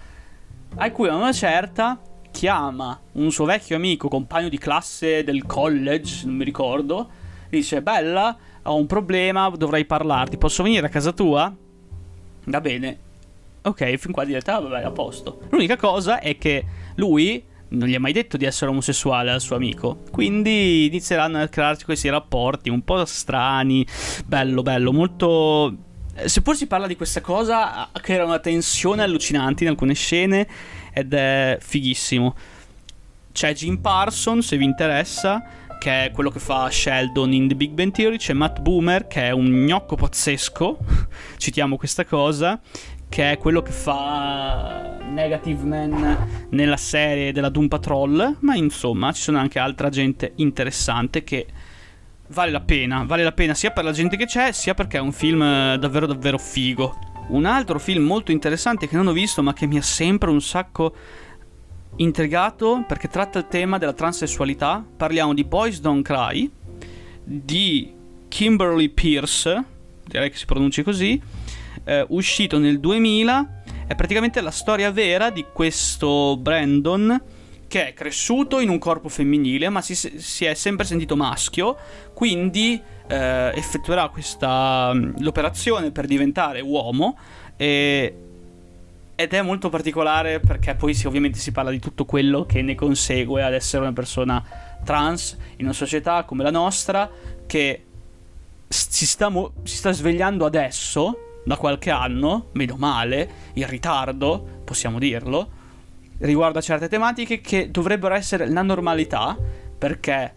a 0.75 0.91
cui 0.91 1.09
a 1.09 1.15
una 1.15 1.33
certa 1.33 2.01
chiama 2.31 2.99
un 3.12 3.31
suo 3.31 3.45
vecchio 3.45 3.77
amico, 3.77 4.09
compagno 4.09 4.49
di 4.49 4.59
classe 4.59 5.23
del 5.23 5.45
college, 5.47 6.27
non 6.27 6.37
mi 6.37 6.45
ricordo, 6.45 7.09
dice 7.49 7.83
Bella, 7.83 8.37
ho 8.62 8.77
un 8.77 8.87
problema, 8.87 9.49
dovrei 9.51 9.85
parlarti, 9.85 10.38
posso 10.38 10.62
venire 10.62 10.87
a 10.87 10.88
casa 10.88 11.12
tua? 11.12 11.55
Va 12.45 12.61
bene. 12.61 12.99
Ok, 13.62 13.95
fin 13.97 14.11
qua 14.11 14.25
direte, 14.25 14.51
ah 14.51 14.59
vabbè, 14.59 14.83
a 14.83 14.91
posto. 14.91 15.43
L'unica 15.51 15.77
cosa 15.77 16.19
è 16.19 16.37
che 16.37 16.65
lui 16.97 17.45
non 17.73 17.89
gli 17.89 17.95
ha 17.95 18.01
mai 18.01 18.13
detto 18.13 18.37
di 18.37 18.45
essere 18.45 18.71
omosessuale 18.71 19.31
al 19.31 19.41
suo 19.41 19.57
amico. 19.57 20.03
Quindi 20.11 20.87
inizieranno 20.87 21.41
a 21.41 21.49
crearsi 21.49 21.85
questi 21.85 22.09
rapporti 22.09 22.69
un 22.71 22.83
po' 22.83 23.05
strani. 23.05 23.87
Bello, 24.25 24.63
bello, 24.63 24.93
molto. 24.93 25.77
Seppur 26.25 26.55
si 26.55 26.67
parla 26.67 26.87
di 26.87 26.97
questa 26.97 27.23
cosa, 27.23 27.89
crea 27.93 28.25
una 28.25 28.39
tensione 28.39 29.03
allucinante 29.03 29.65
in 29.65 29.71
alcune 29.71 29.95
scene 29.95 30.47
ed 30.93 31.13
è 31.15 31.57
fighissimo. 31.61 32.37
C'è 33.33 33.55
Jim 33.55 33.79
Parsons, 33.79 34.47
se 34.47 34.59
vi 34.59 34.65
interessa, 34.65 35.43
che 35.81 36.05
è 36.05 36.11
quello 36.11 36.29
che 36.29 36.39
fa 36.39 36.69
Sheldon 36.71 37.33
in 37.33 37.49
The 37.49 37.55
Big 37.55 37.71
Bang 37.71 37.93
Theory. 37.93 38.19
C'è 38.19 38.35
Matt 38.35 38.61
Boomer, 38.61 39.07
che 39.07 39.23
è 39.23 39.31
un 39.31 39.65
gnocco 39.65 39.97
pazzesco. 39.97 40.79
Citiamo 41.39 41.79
questa 41.79 42.05
cosa 42.05 42.61
che 43.12 43.33
è 43.33 43.37
quello 43.37 43.61
che 43.61 43.72
fa 43.72 44.96
Negative 45.11 45.64
Man 45.64 46.46
nella 46.48 46.79
serie 46.79 47.31
della 47.31 47.51
Doom 47.51 47.68
Patrol, 47.68 48.38
ma 48.38 48.55
insomma 48.55 49.12
ci 49.12 49.20
sono 49.20 49.37
anche 49.37 49.59
altra 49.59 49.90
gente 49.90 50.33
interessante 50.37 51.22
che 51.22 51.46
vale 52.29 52.51
la 52.51 52.62
pena, 52.62 53.05
vale 53.05 53.22
la 53.22 53.33
pena 53.33 53.53
sia 53.53 53.70
per 53.70 53.85
la 53.85 53.92
gente 53.92 54.16
che 54.16 54.25
c'è, 54.25 54.53
sia 54.53 54.72
perché 54.72 54.96
è 54.96 55.01
un 55.01 55.12
film 55.12 55.40
davvero 55.75 56.07
davvero 56.07 56.38
figo. 56.38 56.98
Un 57.29 57.44
altro 57.44 57.79
film 57.79 58.03
molto 58.03 58.33
interessante 58.33 58.88
che 58.88 58.96
non 58.96 59.07
ho 59.07 59.12
visto 59.12 59.42
ma 59.42 59.53
che 59.53 59.66
mi 59.66 59.77
ha 59.77 59.83
sempre 59.83 60.31
un 60.31 60.40
sacco 60.40 60.94
intrigato 61.96 62.83
perché 62.88 63.09
tratta 63.09 63.40
il 63.40 63.46
tema 63.46 63.77
della 63.77 63.92
transessualità, 63.92 64.83
parliamo 64.96 65.35
di 65.35 65.44
Boys 65.44 65.83
Don't 65.83 66.03
Cry 66.03 66.51
di 67.22 67.92
Kimberly 68.29 68.88
Pierce, 68.88 69.62
direi 70.07 70.31
che 70.31 70.38
si 70.38 70.46
pronunci 70.46 70.83
così 70.83 71.41
eh, 71.85 72.05
uscito 72.09 72.59
nel 72.59 72.81
2000. 72.81 73.62
È 73.87 73.95
praticamente 73.95 74.40
la 74.40 74.51
storia 74.51 74.90
vera 74.90 75.31
di 75.31 75.47
questo 75.53 76.37
Brandon 76.38 77.21
che 77.73 77.88
è 77.88 77.95
cresciuto 77.95 78.61
in 78.61 78.68
un 78.68 78.79
corpo 78.79 79.09
femminile 79.09 79.71
ma 79.71 79.81
si, 79.81 79.95
si 79.95 80.45
è 80.45 80.53
sempre 80.53 80.85
sentito 80.85 81.16
maschio, 81.16 81.75
quindi 82.12 82.79
eh, 83.09 83.53
effettuerà 83.55 84.11
questa 84.11 84.92
mm, 84.92 85.14
l'operazione 85.21 85.90
per 85.90 86.05
diventare 86.05 86.61
uomo 86.61 87.16
e, 87.57 88.14
ed 89.14 89.33
è 89.33 89.40
molto 89.40 89.71
particolare 89.71 90.40
perché 90.40 90.75
poi 90.75 90.92
si, 90.92 91.07
ovviamente 91.07 91.38
si 91.38 91.51
parla 91.51 91.71
di 91.71 91.79
tutto 91.79 92.05
quello 92.05 92.45
che 92.45 92.61
ne 92.61 92.75
consegue 92.75 93.42
ad 93.42 93.55
essere 93.55 93.81
una 93.83 93.95
persona 93.95 94.45
trans 94.85 95.38
in 95.57 95.64
una 95.64 95.73
società 95.73 96.25
come 96.25 96.42
la 96.42 96.51
nostra 96.51 97.11
che 97.47 97.85
si 98.68 99.07
sta, 99.07 99.31
mo- 99.31 99.53
si 99.62 99.77
sta 99.77 99.92
svegliando 99.92 100.45
adesso 100.45 101.32
da 101.44 101.57
qualche 101.57 101.90
anno, 101.90 102.48
meno 102.52 102.76
male, 102.76 103.31
in 103.55 103.66
ritardo, 103.66 104.61
possiamo 104.64 104.98
dirlo, 104.98 105.61
riguardo 106.18 106.59
a 106.59 106.62
certe 106.62 106.88
tematiche 106.88 107.40
che 107.40 107.70
dovrebbero 107.70 108.14
essere 108.14 108.48
la 108.48 108.62
normalità, 108.62 109.37
perché 109.76 110.35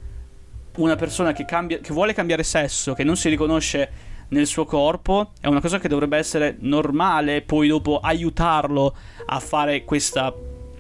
una 0.77 0.95
persona 0.95 1.31
che, 1.31 1.45
cambia, 1.45 1.79
che 1.79 1.93
vuole 1.93 2.13
cambiare 2.13 2.43
sesso, 2.43 2.93
che 2.93 3.03
non 3.03 3.15
si 3.15 3.29
riconosce 3.29 4.13
nel 4.29 4.47
suo 4.47 4.65
corpo, 4.65 5.31
è 5.39 5.47
una 5.47 5.61
cosa 5.61 5.79
che 5.79 5.87
dovrebbe 5.87 6.17
essere 6.17 6.57
normale, 6.59 7.43
poi 7.43 7.67
dopo 7.67 7.99
aiutarlo 7.99 8.95
a 9.27 9.39
fare 9.39 9.85
questa, 9.85 10.33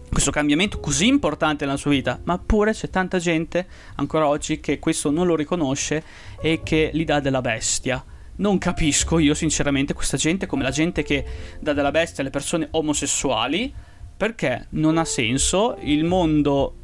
questo 0.09 0.31
cambiamento 0.31 0.79
così 0.79 1.07
importante 1.07 1.65
nella 1.65 1.77
sua 1.77 1.91
vita, 1.91 2.19
ma 2.23 2.39
pure 2.39 2.71
c'è 2.71 2.89
tanta 2.89 3.19
gente 3.19 3.67
ancora 3.95 4.27
oggi 4.27 4.59
che 4.59 4.79
questo 4.79 5.11
non 5.11 5.27
lo 5.27 5.35
riconosce 5.35 6.03
e 6.41 6.61
che 6.63 6.89
gli 6.91 7.05
dà 7.05 7.19
della 7.19 7.41
bestia 7.41 8.03
non 8.37 8.57
capisco 8.57 9.19
io 9.19 9.33
sinceramente 9.33 9.93
questa 9.93 10.17
gente 10.17 10.45
come 10.45 10.63
la 10.63 10.71
gente 10.71 11.03
che 11.03 11.25
dà 11.59 11.73
della 11.73 11.91
bestia 11.91 12.21
alle 12.21 12.31
persone 12.31 12.67
omosessuali 12.71 13.73
perché 14.17 14.67
non 14.71 14.97
ha 14.97 15.05
senso. 15.05 15.77
Il 15.81 16.03
mondo 16.03 16.75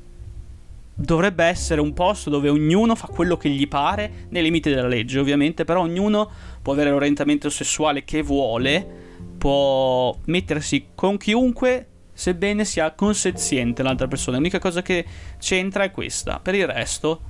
dovrebbe 0.94 1.46
essere 1.46 1.82
un 1.82 1.94
posto 1.94 2.30
dove 2.30 2.50
ognuno 2.50 2.96
fa 2.96 3.08
quello 3.08 3.38
che 3.38 3.50
gli 3.50 3.68
pare 3.68 4.28
nei 4.30 4.44
limiti 4.44 4.70
della 4.70 4.88
legge 4.88 5.20
ovviamente 5.20 5.64
però 5.66 5.82
ognuno 5.82 6.30
può 6.62 6.74
avere 6.74 6.92
l'orientamento 6.92 7.50
sessuale 7.50 8.04
che 8.04 8.22
vuole 8.22 8.86
può 9.38 10.16
mettersi 10.26 10.88
con 10.94 11.18
chiunque 11.18 11.88
sebbene 12.14 12.66
sia 12.66 12.92
consenziente 12.92 13.82
l'altra 13.82 14.08
persona. 14.08 14.38
L'unica 14.38 14.60
cosa 14.60 14.82
che 14.82 15.04
c'entra 15.40 15.84
è 15.84 15.92
questa. 15.92 16.40
Per 16.40 16.54
il 16.54 16.68
resto 16.68 17.22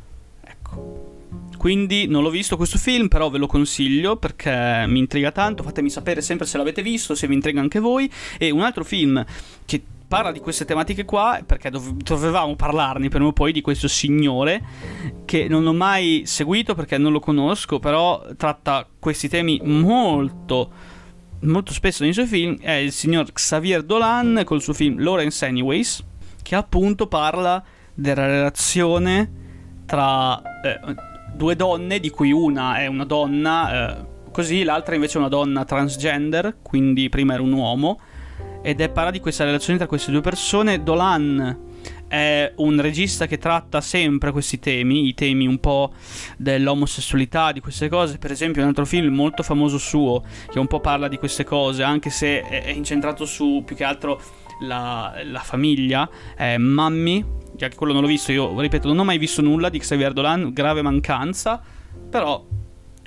ecco 0.43 1.20
quindi 1.61 2.07
non 2.07 2.23
l'ho 2.23 2.31
visto 2.31 2.57
questo 2.57 2.79
film, 2.79 3.07
però 3.07 3.29
ve 3.29 3.37
lo 3.37 3.45
consiglio 3.45 4.15
perché 4.15 4.83
mi 4.87 4.97
intriga 4.97 5.31
tanto. 5.31 5.61
Fatemi 5.61 5.91
sapere 5.91 6.19
sempre 6.19 6.47
se 6.47 6.57
l'avete 6.57 6.81
visto, 6.81 7.13
se 7.13 7.27
vi 7.27 7.35
intriga 7.35 7.61
anche 7.61 7.77
voi. 7.77 8.11
E 8.39 8.49
un 8.49 8.61
altro 8.61 8.83
film 8.83 9.23
che 9.63 9.79
parla 10.07 10.31
di 10.31 10.39
queste 10.39 10.65
tematiche 10.65 11.05
qua, 11.05 11.39
perché 11.45 11.69
dov- 11.69 12.01
dovevamo 12.01 12.55
parlarne 12.55 13.09
prima 13.09 13.27
o 13.27 13.31
poi 13.31 13.51
di 13.51 13.61
questo 13.61 13.87
signore 13.87 14.63
che 15.25 15.47
non 15.47 15.67
ho 15.67 15.73
mai 15.73 16.23
seguito 16.25 16.73
perché 16.73 16.97
non 16.97 17.11
lo 17.11 17.19
conosco, 17.19 17.77
però 17.77 18.25
tratta 18.35 18.87
questi 18.97 19.29
temi 19.29 19.61
molto 19.63 20.71
molto 21.41 21.73
spesso 21.73 22.01
nei 22.01 22.13
suoi 22.13 22.25
film 22.25 22.57
è 22.59 22.71
il 22.71 22.91
signor 22.91 23.31
Xavier 23.31 23.83
Dolan 23.83 24.41
col 24.45 24.63
suo 24.63 24.73
film 24.73 24.99
Lawrence 24.99 25.45
Anyways 25.45 26.03
che 26.41 26.55
appunto 26.55 27.05
parla 27.05 27.63
della 27.93 28.25
relazione 28.25 29.31
tra 29.85 30.41
eh, 30.63 31.09
due 31.33 31.55
donne, 31.55 31.99
di 31.99 32.09
cui 32.09 32.31
una 32.31 32.79
è 32.79 32.87
una 32.87 33.05
donna, 33.05 33.99
eh, 33.99 34.05
così 34.31 34.63
l'altra 34.63 34.95
invece 34.95 35.15
è 35.15 35.19
una 35.19 35.29
donna 35.29 35.65
transgender, 35.65 36.57
quindi 36.61 37.09
prima 37.09 37.33
era 37.33 37.41
un 37.41 37.53
uomo. 37.53 37.99
Ed 38.63 38.79
è 38.79 38.89
parla 38.89 39.09
di 39.09 39.19
questa 39.19 39.43
relazione 39.43 39.79
tra 39.79 39.87
queste 39.87 40.11
due 40.11 40.21
persone. 40.21 40.83
Dolan 40.83 41.69
è 42.07 42.51
un 42.57 42.79
regista 42.79 43.25
che 43.25 43.37
tratta 43.37 43.81
sempre 43.81 44.31
questi 44.31 44.59
temi, 44.59 45.07
i 45.07 45.13
temi 45.13 45.47
un 45.47 45.59
po' 45.59 45.93
dell'omosessualità, 46.37 47.51
di 47.53 47.59
queste 47.59 47.89
cose. 47.89 48.17
Per 48.19 48.29
esempio, 48.29 48.61
un 48.61 48.67
altro 48.67 48.85
film 48.85 49.15
molto 49.15 49.41
famoso 49.41 49.77
suo 49.77 50.23
che 50.51 50.59
un 50.59 50.67
po' 50.67 50.79
parla 50.79 51.07
di 51.07 51.17
queste 51.17 51.43
cose, 51.43 51.81
anche 51.81 52.09
se 52.11 52.41
è 52.41 52.69
incentrato 52.69 53.25
su 53.25 53.63
più 53.65 53.75
che 53.75 53.83
altro 53.83 54.21
la, 54.61 55.13
la 55.23 55.39
famiglia, 55.39 56.09
è 56.35 56.57
Mammy 56.57 57.39
che 57.61 57.65
anche 57.65 57.77
quello 57.77 57.93
non 57.93 58.01
l'ho 58.01 58.07
visto, 58.07 58.31
io 58.31 58.59
ripeto, 58.59 58.87
non 58.87 58.99
ho 58.99 59.03
mai 59.03 59.19
visto 59.19 59.41
nulla 59.41 59.69
di 59.69 59.77
Xavier 59.77 60.13
Dolan, 60.13 60.51
grave 60.51 60.81
mancanza, 60.81 61.61
però 62.09 62.43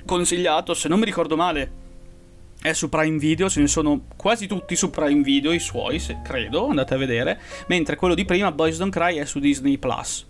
consigliato, 0.05 0.73
se 0.73 0.87
non 0.87 0.99
mi 0.99 1.05
ricordo 1.05 1.35
male, 1.35 1.83
è 2.61 2.71
su 2.73 2.87
Prime 2.87 3.17
Video, 3.17 3.49
ce 3.49 3.59
ne 3.59 3.67
sono 3.67 4.05
quasi 4.15 4.47
tutti 4.47 4.75
su 4.75 4.89
Prime 4.89 5.21
Video, 5.21 5.51
i 5.51 5.59
suoi, 5.59 5.99
se 5.99 6.21
credo, 6.23 6.67
andate 6.69 6.93
a 6.93 6.97
vedere, 6.97 7.39
mentre 7.67 7.95
quello 7.95 8.15
di 8.15 8.23
prima, 8.23 8.51
Boys 8.51 8.77
Don't 8.77 8.93
Cry, 8.93 9.17
è 9.17 9.25
su 9.25 9.39
Disney 9.39 9.77
Plus 9.77 10.25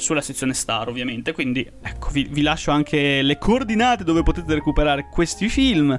sulla 0.00 0.22
sezione 0.22 0.54
Star 0.54 0.88
ovviamente, 0.88 1.32
quindi 1.32 1.68
ecco 1.82 2.08
vi, 2.10 2.26
vi, 2.30 2.42
lascio 2.42 2.70
anche 2.70 3.22
le 3.22 3.38
coordinate 3.38 4.02
dove 4.02 4.22
potete 4.22 4.54
recuperare 4.54 5.08
questi 5.10 5.48
film. 5.48 5.98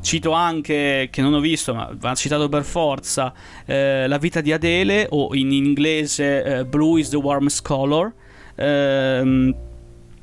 Cito 0.00 0.32
anche, 0.32 1.08
che 1.10 1.20
non 1.22 1.34
ho 1.34 1.40
visto 1.40 1.74
ma 1.74 1.90
va 1.94 2.14
citato 2.14 2.48
per 2.48 2.64
forza, 2.64 3.32
eh, 3.66 4.06
La 4.08 4.18
vita 4.18 4.40
di 4.40 4.52
Adele 4.52 5.06
o 5.10 5.34
in 5.34 5.52
inglese 5.52 6.42
eh, 6.42 6.64
Blue 6.64 6.98
is 6.98 7.10
the 7.10 7.16
warmest 7.16 7.62
color, 7.62 8.12
ehm, 8.54 9.54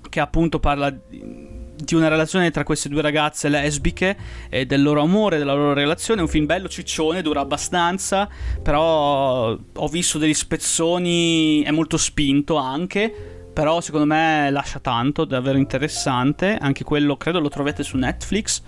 che 0.09 0.19
appunto 0.19 0.59
parla... 0.59 0.89
Di, 0.89 1.55
una 1.93 2.07
relazione 2.07 2.49
tra 2.49 2.63
queste 2.63 2.89
due 2.89 3.01
ragazze 3.03 3.49
lesbiche 3.49 4.17
e 4.49 4.65
del 4.65 4.81
loro 4.81 5.01
amore, 5.01 5.37
della 5.37 5.53
loro 5.53 5.73
relazione. 5.73 6.21
È 6.21 6.23
un 6.23 6.29
film 6.29 6.45
bello, 6.45 6.67
ciccione, 6.67 7.21
dura 7.21 7.41
abbastanza, 7.41 8.27
però 8.61 9.55
ho 9.73 9.87
visto 9.87 10.17
degli 10.17 10.33
spezzoni, 10.33 11.61
è 11.61 11.71
molto 11.71 11.97
spinto 11.97 12.55
anche, 12.55 13.13
però 13.53 13.79
secondo 13.81 14.07
me 14.07 14.49
lascia 14.49 14.79
tanto, 14.79 15.23
davvero 15.23 15.59
interessante. 15.59 16.57
Anche 16.59 16.83
quello 16.83 17.15
credo 17.15 17.39
lo 17.39 17.49
trovate 17.49 17.83
su 17.83 17.95
Netflix. 17.95 18.63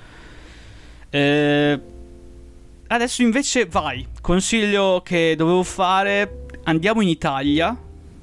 Eh, 1.09 1.79
adesso 2.87 3.21
invece 3.21 3.65
vai, 3.65 4.05
consiglio 4.21 5.01
che 5.03 5.35
dovevo 5.35 5.63
fare, 5.63 6.45
andiamo 6.63 7.01
in 7.01 7.07
Italia, 7.07 7.77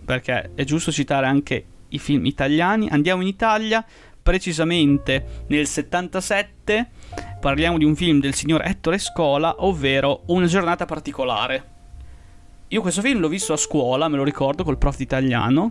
perché 0.05 0.51
è 0.55 0.65
giusto 0.65 0.93
citare 0.93 1.27
anche 1.27 1.65
i 1.89 1.99
film 1.99 2.27
italiani, 2.27 2.89
andiamo 2.89 3.23
in 3.23 3.29
Italia, 3.29 3.85
precisamente 4.23 5.45
nel 5.49 5.67
77 5.67 6.91
parliamo 7.41 7.79
di 7.79 7.85
un 7.85 7.95
film 7.95 8.19
del 8.19 8.35
signor 8.35 8.63
Ettore 8.65 8.99
Scola, 8.99 9.65
ovvero 9.65 10.23
Una 10.27 10.47
giornata 10.47 10.85
particolare. 10.85 11.75
Io 12.69 12.81
questo 12.81 13.03
film 13.03 13.21
l'ho 13.21 13.29
visto 13.29 13.53
a 13.53 13.57
scuola, 13.57 14.09
me 14.09 14.17
lo 14.17 14.25
ricordo, 14.25 14.65
col 14.65 14.79
prof 14.79 14.97
di 14.97 15.05
italiano, 15.05 15.71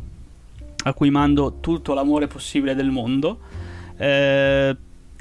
a 0.86 0.93
cui 0.93 1.10
mando 1.10 1.60
tutto 1.60 1.93
l'amore 1.93 2.28
possibile 2.28 2.73
del 2.73 2.89
mondo. 2.89 3.39
Eh, 3.97 4.75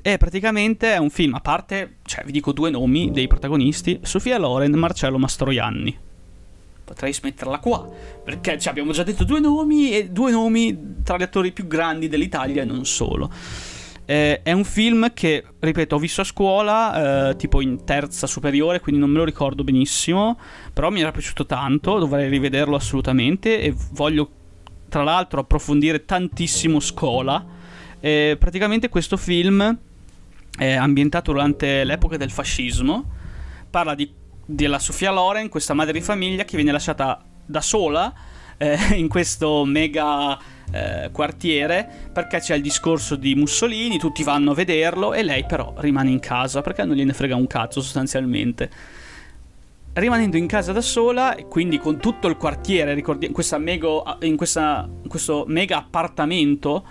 e 0.06 0.18
praticamente 0.18 0.92
è 0.92 0.98
un 0.98 1.08
film, 1.08 1.32
a 1.32 1.40
parte, 1.40 1.96
cioè 2.02 2.24
vi 2.26 2.32
dico 2.32 2.52
due 2.52 2.68
nomi 2.68 3.10
dei 3.10 3.26
protagonisti, 3.26 4.00
Sofia 4.02 4.36
Loren 4.36 4.74
e 4.74 4.76
Marcello 4.76 5.16
Mastroianni. 5.16 5.96
Potrei 6.84 7.14
smetterla 7.14 7.58
qua, 7.58 7.88
perché 8.22 8.58
cioè, 8.58 8.68
abbiamo 8.70 8.92
già 8.92 9.02
detto 9.02 9.24
due 9.24 9.40
nomi 9.40 9.92
e 9.92 10.10
due 10.10 10.30
nomi 10.30 10.96
tra 11.02 11.16
gli 11.16 11.22
attori 11.22 11.52
più 11.52 11.66
grandi 11.66 12.08
dell'Italia 12.08 12.60
e 12.60 12.66
non 12.66 12.84
solo. 12.84 13.32
Eh, 14.04 14.42
è 14.42 14.52
un 14.52 14.64
film 14.64 15.14
che, 15.14 15.42
ripeto, 15.58 15.94
ho 15.96 15.98
visto 15.98 16.20
a 16.20 16.24
scuola, 16.24 17.30
eh, 17.30 17.36
tipo 17.36 17.62
in 17.62 17.86
terza 17.86 18.26
superiore, 18.26 18.80
quindi 18.80 19.00
non 19.00 19.08
me 19.08 19.16
lo 19.16 19.24
ricordo 19.24 19.64
benissimo, 19.64 20.38
però 20.70 20.90
mi 20.90 21.00
era 21.00 21.12
piaciuto 21.12 21.46
tanto, 21.46 21.98
dovrei 21.98 22.28
rivederlo 22.28 22.76
assolutamente 22.76 23.58
e 23.58 23.74
voglio 23.92 24.28
tra 24.90 25.02
l'altro 25.02 25.40
approfondire 25.40 26.04
tantissimo 26.04 26.78
Scola. 26.78 27.42
Eh, 28.00 28.36
praticamente 28.38 28.90
questo 28.90 29.16
film 29.16 29.78
è 30.56 30.74
ambientato 30.74 31.32
durante 31.32 31.84
l'epoca 31.84 32.16
del 32.16 32.30
fascismo, 32.30 33.04
parla 33.70 33.94
di, 33.94 34.10
della 34.46 34.78
Sofia 34.78 35.10
Loren, 35.10 35.48
questa 35.48 35.74
madre 35.74 35.92
di 35.92 36.00
famiglia 36.00 36.44
che 36.44 36.56
viene 36.56 36.72
lasciata 36.72 37.22
da 37.44 37.60
sola 37.60 38.12
eh, 38.56 38.78
in 38.94 39.08
questo 39.08 39.64
mega 39.64 40.38
eh, 40.70 41.10
quartiere 41.12 42.10
perché 42.12 42.38
c'è 42.38 42.54
il 42.54 42.62
discorso 42.62 43.16
di 43.16 43.34
Mussolini, 43.34 43.98
tutti 43.98 44.22
vanno 44.22 44.52
a 44.52 44.54
vederlo 44.54 45.12
e 45.12 45.22
lei 45.22 45.44
però 45.44 45.74
rimane 45.78 46.10
in 46.10 46.20
casa 46.20 46.62
perché 46.62 46.84
non 46.84 46.96
gliene 46.96 47.12
frega 47.12 47.36
un 47.36 47.46
cazzo 47.46 47.80
sostanzialmente. 47.80 48.70
Rimanendo 49.92 50.36
in 50.36 50.48
casa 50.48 50.72
da 50.72 50.80
sola, 50.80 51.36
quindi 51.48 51.78
con 51.78 51.98
tutto 51.98 52.26
il 52.26 52.36
quartiere, 52.36 52.94
ricordi- 52.94 53.30
questa 53.30 53.58
mega, 53.58 54.18
in, 54.22 54.36
questa, 54.36 54.88
in 55.02 55.08
questo 55.08 55.44
mega 55.46 55.78
appartamento 55.78 56.84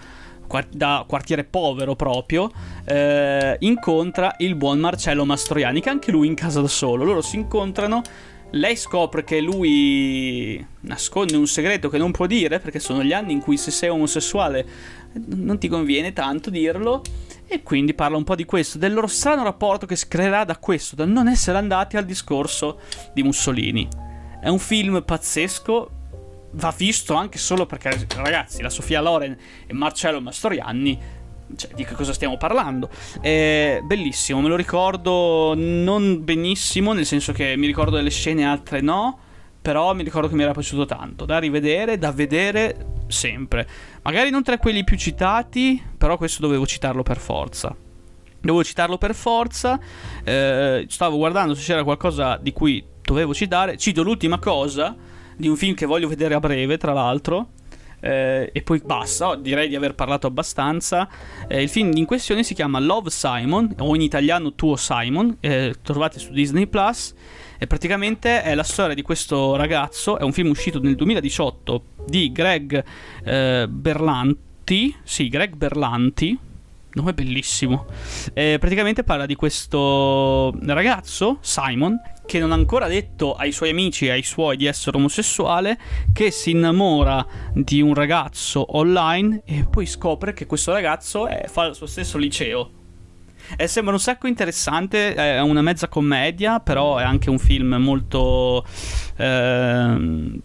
da 0.72 1.06
quartiere 1.08 1.44
povero 1.44 1.96
proprio, 1.96 2.52
eh, 2.86 3.56
incontra 3.60 4.36
il 4.40 4.56
buon 4.56 4.80
Marcello 4.80 5.26
Mastroianni, 5.26 5.82
che 5.82 5.90
anche 5.90 6.12
lui 6.12 6.28
in 6.28 6.36
casa 6.36 6.62
da 6.62 6.68
solo. 6.68 7.04
Loro 7.04 7.22
si 7.22 7.38
incontrano 7.38 8.02
lei 8.52 8.76
scopre 8.76 9.24
che 9.24 9.42
lui 9.42 10.64
nasconde 10.82 11.36
un 11.38 11.48
segreto 11.48 11.90
che 11.90 11.98
non 11.98 12.12
può 12.12 12.28
dire, 12.28 12.60
perché 12.60 12.80
sono 12.80 13.04
gli 13.04 13.14
anni 13.14 13.32
in 13.32 13.40
cui 13.40 13.58
se 13.58 13.72
sei 13.72 13.90
omosessuale 13.90 14.66
non 15.28 15.58
ti 15.58 15.68
conviene 15.68 16.14
tanto 16.14 16.50
dirlo. 16.50 17.02
E 17.48 17.62
quindi 17.62 17.94
parla 17.94 18.18
un 18.18 18.24
po' 18.24 18.36
di 18.36 18.46
questo, 18.46 18.78
del 18.78 18.94
loro 18.94 19.08
strano 19.08 19.44
rapporto 19.44 19.86
che 19.86 19.96
si 19.96 20.08
creerà 20.08 20.44
da 20.44 20.58
questo, 20.58 20.96
da 20.96 21.06
non 21.06 21.28
essere 21.28 21.58
andati 21.58 21.98
al 21.98 22.06
discorso 22.06 22.80
di 23.14 23.22
Mussolini. 23.22 23.88
È 24.42 24.48
un 24.48 24.60
film 24.60 25.04
pazzesco, 25.04 25.90
va 26.54 26.74
visto 26.76 27.14
anche 27.14 27.38
solo 27.38 27.66
perché, 27.66 28.06
ragazzi, 28.16 28.62
la 28.62 28.70
Sofia 28.70 29.02
Loren 29.02 29.38
e 29.66 29.74
Marcello 29.74 30.22
Mastroianni 30.22 31.22
cioè, 31.56 31.72
di 31.74 31.84
che 31.84 31.94
cosa 31.96 32.14
stiamo 32.14 32.38
parlando. 32.38 32.90
È 33.20 33.80
bellissimo, 33.84 34.42
me 34.42 34.50
lo 34.50 34.56
ricordo 34.56 35.54
non 35.56 36.24
benissimo, 36.24 36.94
nel 36.94 37.06
senso 37.06 37.32
che 37.32 37.56
mi 37.58 37.68
ricordo 37.68 37.96
delle 37.96 38.10
scene, 38.10 38.46
altre 38.46 38.82
no. 38.82 39.20
Però 39.62 39.94
mi 39.94 40.04
ricordo 40.04 40.28
che 40.28 40.36
mi 40.36 40.44
era 40.44 40.52
piaciuto 40.52 40.86
tanto. 40.86 41.24
Da 41.24 41.40
rivedere, 41.40 41.98
da 41.98 42.12
vedere 42.12 42.86
sempre. 43.08 43.66
Magari 44.02 44.30
non 44.30 44.44
tra 44.44 44.58
quelli 44.58 44.84
più 44.84 44.98
citati, 44.98 45.82
però 45.98 46.18
questo 46.18 46.42
dovevo 46.42 46.66
citarlo 46.66 47.02
per 47.02 47.18
forza. 47.18 47.74
Dovevo 48.42 48.62
citarlo 48.62 48.98
per 48.98 49.16
forza. 49.16 49.80
Eh, 50.22 50.86
stavo 50.90 51.16
guardando 51.16 51.56
se 51.56 51.64
c'era 51.64 51.86
qualcosa 51.86 52.38
di 52.42 52.52
cui 52.52 52.84
dovevo 53.02 53.34
citare. 53.34 53.78
Cito 53.78 54.04
l'ultima 54.04 54.38
cosa 54.38 54.98
di 55.38 55.48
un 55.48 55.56
film 55.56 55.74
che 55.76 55.86
voglio 55.86 56.08
vedere 56.08 56.34
a 56.34 56.40
breve, 56.40 56.78
tra 56.78 56.94
l'altro 56.94 57.50
eh, 58.04 58.50
e 58.52 58.62
poi 58.64 58.82
basta, 58.84 59.36
direi 59.36 59.70
di 59.70 59.78
aver 59.78 59.96
parlato 59.96 60.28
abbastanza. 60.28 61.08
Eh, 61.48 61.62
il 61.62 61.70
film 61.70 61.92
in 61.96 62.06
questione 62.06 62.44
si 62.44 62.54
chiama 62.54 62.80
Love 62.80 63.10
Simon, 63.10 63.74
o 63.80 63.96
in 63.96 64.02
italiano 64.02 64.54
Tuo 64.56 64.76
Simon, 64.76 65.38
eh, 65.40 65.76
trovate 65.82 66.20
su 66.20 66.34
Disney 66.34 66.68
Plus. 66.68 67.14
E 67.58 67.66
praticamente 67.66 68.44
è 68.44 68.56
la 68.56 68.64
storia 68.64 68.94
di 68.94 69.02
questo 69.02 69.56
ragazzo, 69.56 70.18
è 70.18 70.24
un 70.24 70.34
film 70.34 70.50
uscito 70.50 70.82
nel 70.82 70.96
2018 70.96 71.84
di 72.06 72.30
Greg 72.34 72.84
eh, 73.24 73.68
Berlanti, 73.70 74.94
sì, 75.04 75.30
Greg 75.30 75.56
Berlanti, 75.56 76.38
nome 76.94 77.14
bellissimo. 77.14 77.86
Eh, 78.34 78.58
praticamente 78.60 79.04
parla 79.04 79.26
di 79.26 79.36
questo 79.36 80.54
ragazzo, 80.66 81.38
Simon, 81.42 82.00
che 82.26 82.40
non 82.40 82.52
ha 82.52 82.56
ancora 82.56 82.88
detto 82.88 83.34
ai 83.34 83.52
suoi 83.52 83.70
amici 83.70 84.06
e 84.06 84.12
ai 84.12 84.24
suoi 84.24 84.58
di 84.58 84.66
essere 84.66 84.98
omosessuale, 84.98 85.78
che 86.14 86.32
si 86.32 86.52
innamora 86.52 87.26
di 87.54 87.82
un 87.82 87.94
ragazzo 87.94 88.78
online 88.78 89.42
e 89.46 89.66
poi 89.70 89.86
scopre 89.86 90.34
che 90.34 90.46
questo 90.46 90.72
ragazzo 90.72 91.28
è, 91.28 91.46
fa 91.48 91.66
il 91.66 91.76
suo 91.76 91.88
stesso 91.88 92.18
liceo. 92.18 92.72
E 93.58 93.68
sembra 93.68 93.94
un 93.94 94.00
sacco 94.00 94.28
interessante, 94.28 95.14
è 95.16 95.42
una 95.42 95.62
mezza 95.62 95.90
commedia, 95.90 96.60
però 96.60 96.98
è 96.98 97.04
anche 97.04 97.30
un 97.30 97.40
film 97.40 97.76
molto... 97.76 98.66
Eh, 99.18 100.42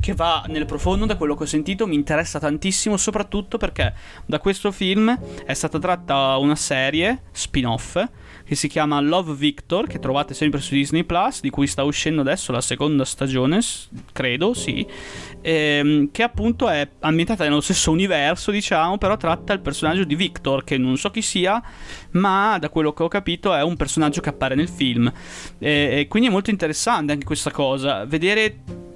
che 0.00 0.14
va 0.14 0.44
nel 0.48 0.66
profondo 0.66 1.06
da 1.06 1.16
quello 1.16 1.34
che 1.34 1.42
ho 1.42 1.46
sentito, 1.46 1.86
mi 1.86 1.94
interessa 1.94 2.38
tantissimo, 2.38 2.96
soprattutto 2.96 3.58
perché 3.58 3.94
da 4.26 4.38
questo 4.38 4.72
film 4.72 5.16
è 5.44 5.54
stata 5.54 5.78
tratta 5.78 6.36
una 6.36 6.56
serie 6.56 7.22
spin-off 7.32 7.98
che 8.48 8.54
si 8.54 8.66
chiama 8.66 8.98
Love 9.00 9.34
Victor, 9.34 9.86
che 9.86 9.98
trovate 9.98 10.32
sempre 10.32 10.60
su 10.60 10.72
Disney 10.72 11.04
Plus, 11.04 11.42
di 11.42 11.50
cui 11.50 11.66
sta 11.66 11.82
uscendo 11.82 12.22
adesso 12.22 12.50
la 12.50 12.62
seconda 12.62 13.04
stagione, 13.04 13.60
credo, 14.10 14.54
sì, 14.54 14.86
ehm, 15.42 16.10
che 16.10 16.22
appunto 16.22 16.66
è 16.70 16.88
ambientata 17.00 17.44
nello 17.44 17.60
stesso 17.60 17.90
universo, 17.90 18.50
diciamo, 18.50 18.96
però 18.96 19.18
tratta 19.18 19.52
il 19.52 19.60
personaggio 19.60 20.04
di 20.04 20.14
Victor, 20.14 20.64
che 20.64 20.78
non 20.78 20.96
so 20.96 21.10
chi 21.10 21.20
sia, 21.20 21.62
ma 22.12 22.56
da 22.58 22.70
quello 22.70 22.94
che 22.94 23.02
ho 23.02 23.08
capito 23.08 23.52
è 23.52 23.62
un 23.62 23.76
personaggio 23.76 24.22
che 24.22 24.30
appare 24.30 24.54
nel 24.54 24.68
film. 24.68 25.12
E, 25.58 25.98
e 26.00 26.06
quindi 26.08 26.30
è 26.30 26.32
molto 26.32 26.48
interessante 26.48 27.12
anche 27.12 27.26
questa 27.26 27.50
cosa, 27.50 28.06
vedere 28.06 28.86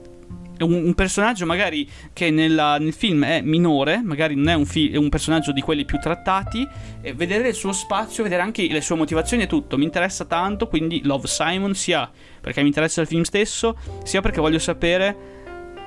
un, 0.62 0.72
un 0.72 0.94
personaggio 0.94 1.46
magari 1.46 1.88
che 2.12 2.30
nella, 2.30 2.78
nel 2.78 2.92
film 2.92 3.24
è 3.24 3.40
minore, 3.40 4.00
magari 4.02 4.34
non 4.34 4.48
è 4.48 4.54
un, 4.54 4.66
fi- 4.66 4.90
è 4.90 4.96
un, 4.96 5.08
personaggio 5.08 5.52
di 5.52 5.60
quelli 5.60 5.84
più 5.84 5.98
trattati, 5.98 6.66
e 7.00 7.12
vedere 7.14 7.48
il 7.48 7.54
suo 7.54 7.72
spazio, 7.72 8.22
vedere 8.22 8.42
anche 8.42 8.66
le 8.66 8.80
sue 8.80 8.96
motivazioni 8.96 9.44
e 9.44 9.46
tutto, 9.46 9.76
mi 9.76 9.84
interessa 9.84 10.24
tanto, 10.24 10.68
quindi 10.68 11.02
Love 11.04 11.26
Simon 11.26 11.74
sia 11.74 12.10
perché 12.40 12.60
mi 12.60 12.68
interessa 12.68 13.00
il 13.00 13.06
film 13.06 13.22
stesso, 13.22 13.76
sia 14.02 14.20
perché 14.20 14.40
voglio 14.40 14.58
sapere 14.58 15.32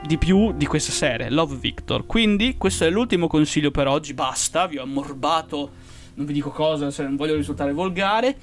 di 0.06 0.18
più 0.18 0.54
di 0.54 0.66
questa 0.66 0.92
serie, 0.92 1.30
Love 1.30 1.56
Victor. 1.56 2.06
Quindi 2.06 2.56
questo 2.58 2.86
è 2.86 2.90
l'ultimo 2.90 3.28
consiglio 3.28 3.72
per 3.72 3.88
oggi, 3.88 4.14
basta, 4.14 4.68
vi 4.68 4.78
ho 4.78 4.84
ammorbato, 4.84 5.72
non 6.16 6.26
vi 6.26 6.34
dico 6.34 6.52
cosa, 6.52 6.92
se 6.92 7.04
non 7.04 7.16
voglio 7.16 7.36
risultare 7.36 7.74
volgare. 7.74 8.38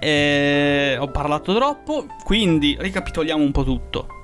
Eh, 0.00 0.96
ho 0.98 1.08
parlato 1.08 1.54
troppo, 1.54 2.06
quindi 2.24 2.76
ricapitoliamo 2.78 3.42
un 3.42 3.52
po' 3.52 3.64
tutto. 3.64 4.17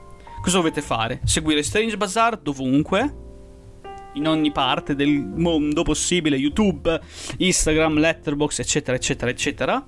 Cosa 0.45 0.59
dovete 0.59 0.83
fare? 0.83 1.23
Seguire 1.25 1.63
Strange 1.63 1.97
Bazaar 1.97 2.37
dovunque, 2.37 3.15
in 4.13 4.29
ogni 4.29 4.53
parte 4.53 4.95
del 4.95 5.09
mondo 5.09 5.83
possibile, 5.85 6.37
YouTube, 6.37 7.01
Instagram, 7.39 7.99
Letterbox, 7.99 8.59
eccetera, 8.59 8.95
eccetera, 8.95 9.31
eccetera. 9.31 9.87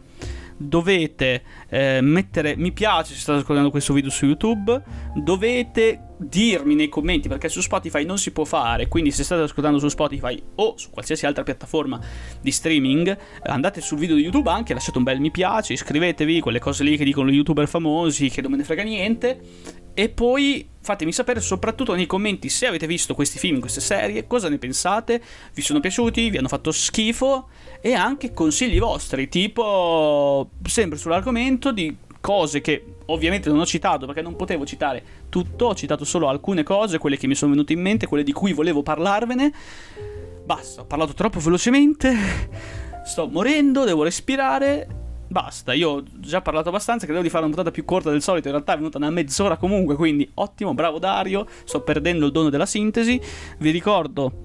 Dovete 0.56 1.42
eh, 1.68 2.00
mettere 2.00 2.56
mi 2.56 2.72
piace 2.72 3.12
se 3.12 3.20
state 3.20 3.40
ascoltando 3.40 3.68
questo 3.68 3.92
video 3.92 4.08
su 4.08 4.24
YouTube. 4.24 4.82
Dovete 5.14 6.14
dirmi 6.16 6.74
nei 6.74 6.88
commenti 6.88 7.28
perché 7.28 7.50
su 7.50 7.60
Spotify 7.60 8.06
non 8.06 8.16
si 8.16 8.30
può 8.30 8.44
fare. 8.44 8.88
Quindi, 8.88 9.10
se 9.10 9.24
state 9.24 9.42
ascoltando 9.42 9.78
su 9.78 9.88
Spotify 9.88 10.42
o 10.54 10.78
su 10.78 10.88
qualsiasi 10.88 11.26
altra 11.26 11.42
piattaforma 11.42 12.00
di 12.40 12.50
streaming, 12.50 13.14
andate 13.42 13.82
sul 13.82 13.98
video 13.98 14.16
di 14.16 14.22
YouTube 14.22 14.48
anche, 14.48 14.72
lasciate 14.72 14.96
un 14.96 15.04
bel 15.04 15.20
mi 15.20 15.30
piace, 15.30 15.74
iscrivetevi, 15.74 16.40
quelle 16.40 16.60
cose 16.60 16.82
lì 16.82 16.96
che 16.96 17.04
dicono 17.04 17.28
gli 17.28 17.34
youtuber 17.34 17.68
famosi 17.68 18.30
che 18.30 18.40
non 18.40 18.52
me 18.52 18.56
ne 18.56 18.64
frega 18.64 18.82
niente. 18.84 19.84
E 19.98 20.10
poi 20.10 20.68
fatemi 20.82 21.10
sapere 21.10 21.40
soprattutto 21.40 21.94
nei 21.94 22.04
commenti 22.04 22.50
se 22.50 22.66
avete 22.66 22.86
visto 22.86 23.14
questi 23.14 23.38
film, 23.38 23.60
queste 23.60 23.80
serie, 23.80 24.26
cosa 24.26 24.50
ne 24.50 24.58
pensate, 24.58 25.22
vi 25.54 25.62
sono 25.62 25.80
piaciuti, 25.80 26.28
vi 26.28 26.36
hanno 26.36 26.48
fatto 26.48 26.70
schifo 26.70 27.48
e 27.80 27.94
anche 27.94 28.34
consigli 28.34 28.78
vostri, 28.78 29.30
tipo 29.30 30.50
sempre 30.64 30.98
sull'argomento 30.98 31.72
di 31.72 31.96
cose 32.20 32.60
che 32.60 32.84
ovviamente 33.06 33.48
non 33.48 33.58
ho 33.58 33.64
citato 33.64 34.04
perché 34.04 34.20
non 34.20 34.36
potevo 34.36 34.66
citare 34.66 35.02
tutto, 35.30 35.68
ho 35.68 35.74
citato 35.74 36.04
solo 36.04 36.28
alcune 36.28 36.62
cose, 36.62 36.98
quelle 36.98 37.16
che 37.16 37.26
mi 37.26 37.34
sono 37.34 37.52
venute 37.52 37.72
in 37.72 37.80
mente, 37.80 38.06
quelle 38.06 38.22
di 38.22 38.32
cui 38.32 38.52
volevo 38.52 38.82
parlarvene. 38.82 39.50
Basta, 40.44 40.82
ho 40.82 40.84
parlato 40.84 41.14
troppo 41.14 41.40
velocemente, 41.40 42.14
sto 43.02 43.28
morendo, 43.28 43.84
devo 43.84 44.02
respirare 44.02 45.05
basta. 45.28 45.72
Io 45.72 45.90
ho 45.90 46.02
già 46.14 46.40
parlato 46.40 46.68
abbastanza. 46.68 47.04
Credevo 47.04 47.24
di 47.24 47.30
fare 47.30 47.44
una 47.44 47.54
puntata 47.54 47.74
più 47.74 47.84
corta 47.84 48.10
del 48.10 48.22
solito. 48.22 48.48
In 48.48 48.54
realtà 48.54 48.74
è 48.74 48.76
venuta 48.76 48.98
una 48.98 49.10
mezz'ora 49.10 49.56
comunque. 49.56 49.96
Quindi 49.96 50.28
ottimo, 50.34 50.74
bravo 50.74 50.98
Dario. 50.98 51.46
Sto 51.64 51.80
perdendo 51.82 52.26
il 52.26 52.32
dono 52.32 52.48
della 52.48 52.66
sintesi. 52.66 53.20
Vi 53.58 53.70
ricordo 53.70 54.44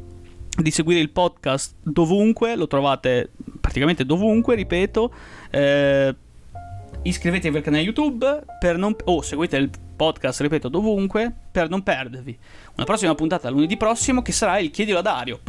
di 0.61 0.71
seguire 0.71 0.99
il 0.99 1.09
podcast 1.09 1.75
dovunque. 1.81 2.55
Lo 2.55 2.67
trovate 2.67 3.31
praticamente 3.59 4.05
dovunque, 4.05 4.55
ripeto. 4.55 5.13
Eh, 5.49 6.15
iscrivetevi 7.03 7.57
al 7.57 7.63
canale 7.63 7.83
YouTube 7.83 8.43
per 8.59 8.77
non, 8.77 8.95
o 9.05 9.15
oh, 9.15 9.21
seguite 9.21 9.57
il 9.57 9.69
podcast, 9.95 10.41
ripeto, 10.41 10.67
dovunque 10.67 11.31
per 11.51 11.69
non 11.69 11.83
perdervi 11.83 12.37
una 12.75 12.85
prossima 12.85 13.13
puntata 13.13 13.49
lunedì 13.49 13.77
prossimo 13.77 14.21
che 14.21 14.31
sarà 14.31 14.57
il 14.59 14.71
Chiedilo 14.71 14.99
a 14.99 15.01
Dario. 15.01 15.39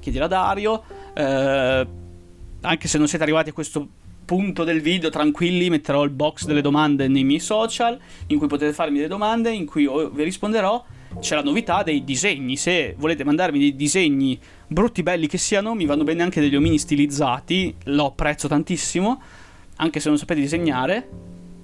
Chiedilo 0.00 0.24
a 0.24 0.28
Dario. 0.28 0.82
Eh, 1.14 1.86
anche 2.66 2.88
se 2.88 2.98
non 2.98 3.08
siete 3.08 3.24
arrivati 3.24 3.50
a 3.50 3.52
questo 3.52 3.86
punto 4.24 4.64
del 4.64 4.80
video, 4.80 5.08
tranquilli, 5.08 5.70
metterò 5.70 6.02
il 6.02 6.10
box 6.10 6.46
delle 6.46 6.60
domande 6.60 7.08
nei 7.08 7.24
miei 7.24 7.38
social 7.38 7.98
in 8.26 8.38
cui 8.38 8.48
potete 8.48 8.72
farmi 8.72 8.96
delle 8.96 9.08
domande, 9.08 9.50
in 9.50 9.66
cui 9.66 9.88
vi 10.12 10.24
risponderò. 10.24 10.84
C'è 11.20 11.36
la 11.36 11.42
novità 11.42 11.82
dei 11.82 12.04
disegni. 12.04 12.56
Se 12.56 12.94
volete 12.98 13.24
mandarmi 13.24 13.58
dei 13.58 13.76
disegni 13.76 14.38
brutti, 14.66 15.02
belli 15.02 15.28
che 15.28 15.38
siano, 15.38 15.74
mi 15.74 15.86
vanno 15.86 16.04
bene 16.04 16.22
anche 16.22 16.40
degli 16.40 16.56
omini 16.56 16.76
stilizzati. 16.76 17.74
Lo 17.84 18.06
apprezzo 18.06 18.48
tantissimo 18.48 19.20
anche 19.76 20.00
se 20.00 20.08
non 20.08 20.18
sapete 20.18 20.40
disegnare, 20.40 21.08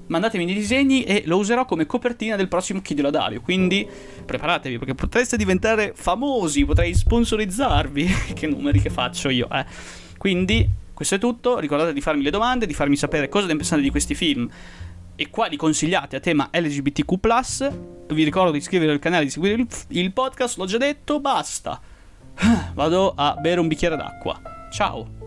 mandatemi 0.06 0.44
dei 0.44 0.54
disegni 0.54 1.04
e 1.04 1.22
lo 1.26 1.38
userò 1.38 1.64
come 1.64 1.86
copertina 1.86 2.36
del 2.36 2.48
prossimo 2.48 2.80
Chiedilo 2.82 3.08
a 3.08 3.10
Dario. 3.10 3.40
Quindi 3.40 3.86
preparatevi 4.24 4.78
perché 4.78 4.94
potreste 4.94 5.36
diventare 5.36 5.92
famosi, 5.94 6.64
potrei 6.64 6.94
sponsorizzarvi. 6.94 8.06
che 8.34 8.46
numeri 8.46 8.80
che 8.80 8.90
faccio 8.90 9.28
io, 9.28 9.48
eh. 9.50 9.64
Quindi 10.18 10.68
questo 10.94 11.14
è 11.14 11.18
tutto, 11.18 11.58
ricordate 11.58 11.92
di 11.92 12.00
farmi 12.00 12.22
le 12.22 12.30
domande, 12.30 12.66
di 12.66 12.74
farmi 12.74 12.96
sapere 12.96 13.28
cosa 13.28 13.46
ne 13.46 13.56
pensate 13.56 13.82
di 13.82 13.90
questi 13.90 14.14
film 14.14 14.48
e 15.14 15.30
quali 15.30 15.56
consigliate 15.56 16.16
a 16.16 16.20
tema 16.20 16.48
LGBTQ+. 16.52 17.14
Vi 18.12 18.24
ricordo 18.24 18.50
di 18.50 18.58
iscrivervi 18.58 18.92
al 18.92 18.98
canale, 18.98 19.24
di 19.24 19.30
seguire 19.30 19.54
il, 19.54 19.66
il 19.88 20.12
podcast, 20.12 20.58
l'ho 20.58 20.66
già 20.66 20.78
detto, 20.78 21.20
basta. 21.20 21.80
Vado 22.74 23.12
a 23.16 23.36
bere 23.40 23.60
un 23.60 23.68
bicchiere 23.68 23.96
d'acqua. 23.96 24.40
Ciao. 24.70 25.21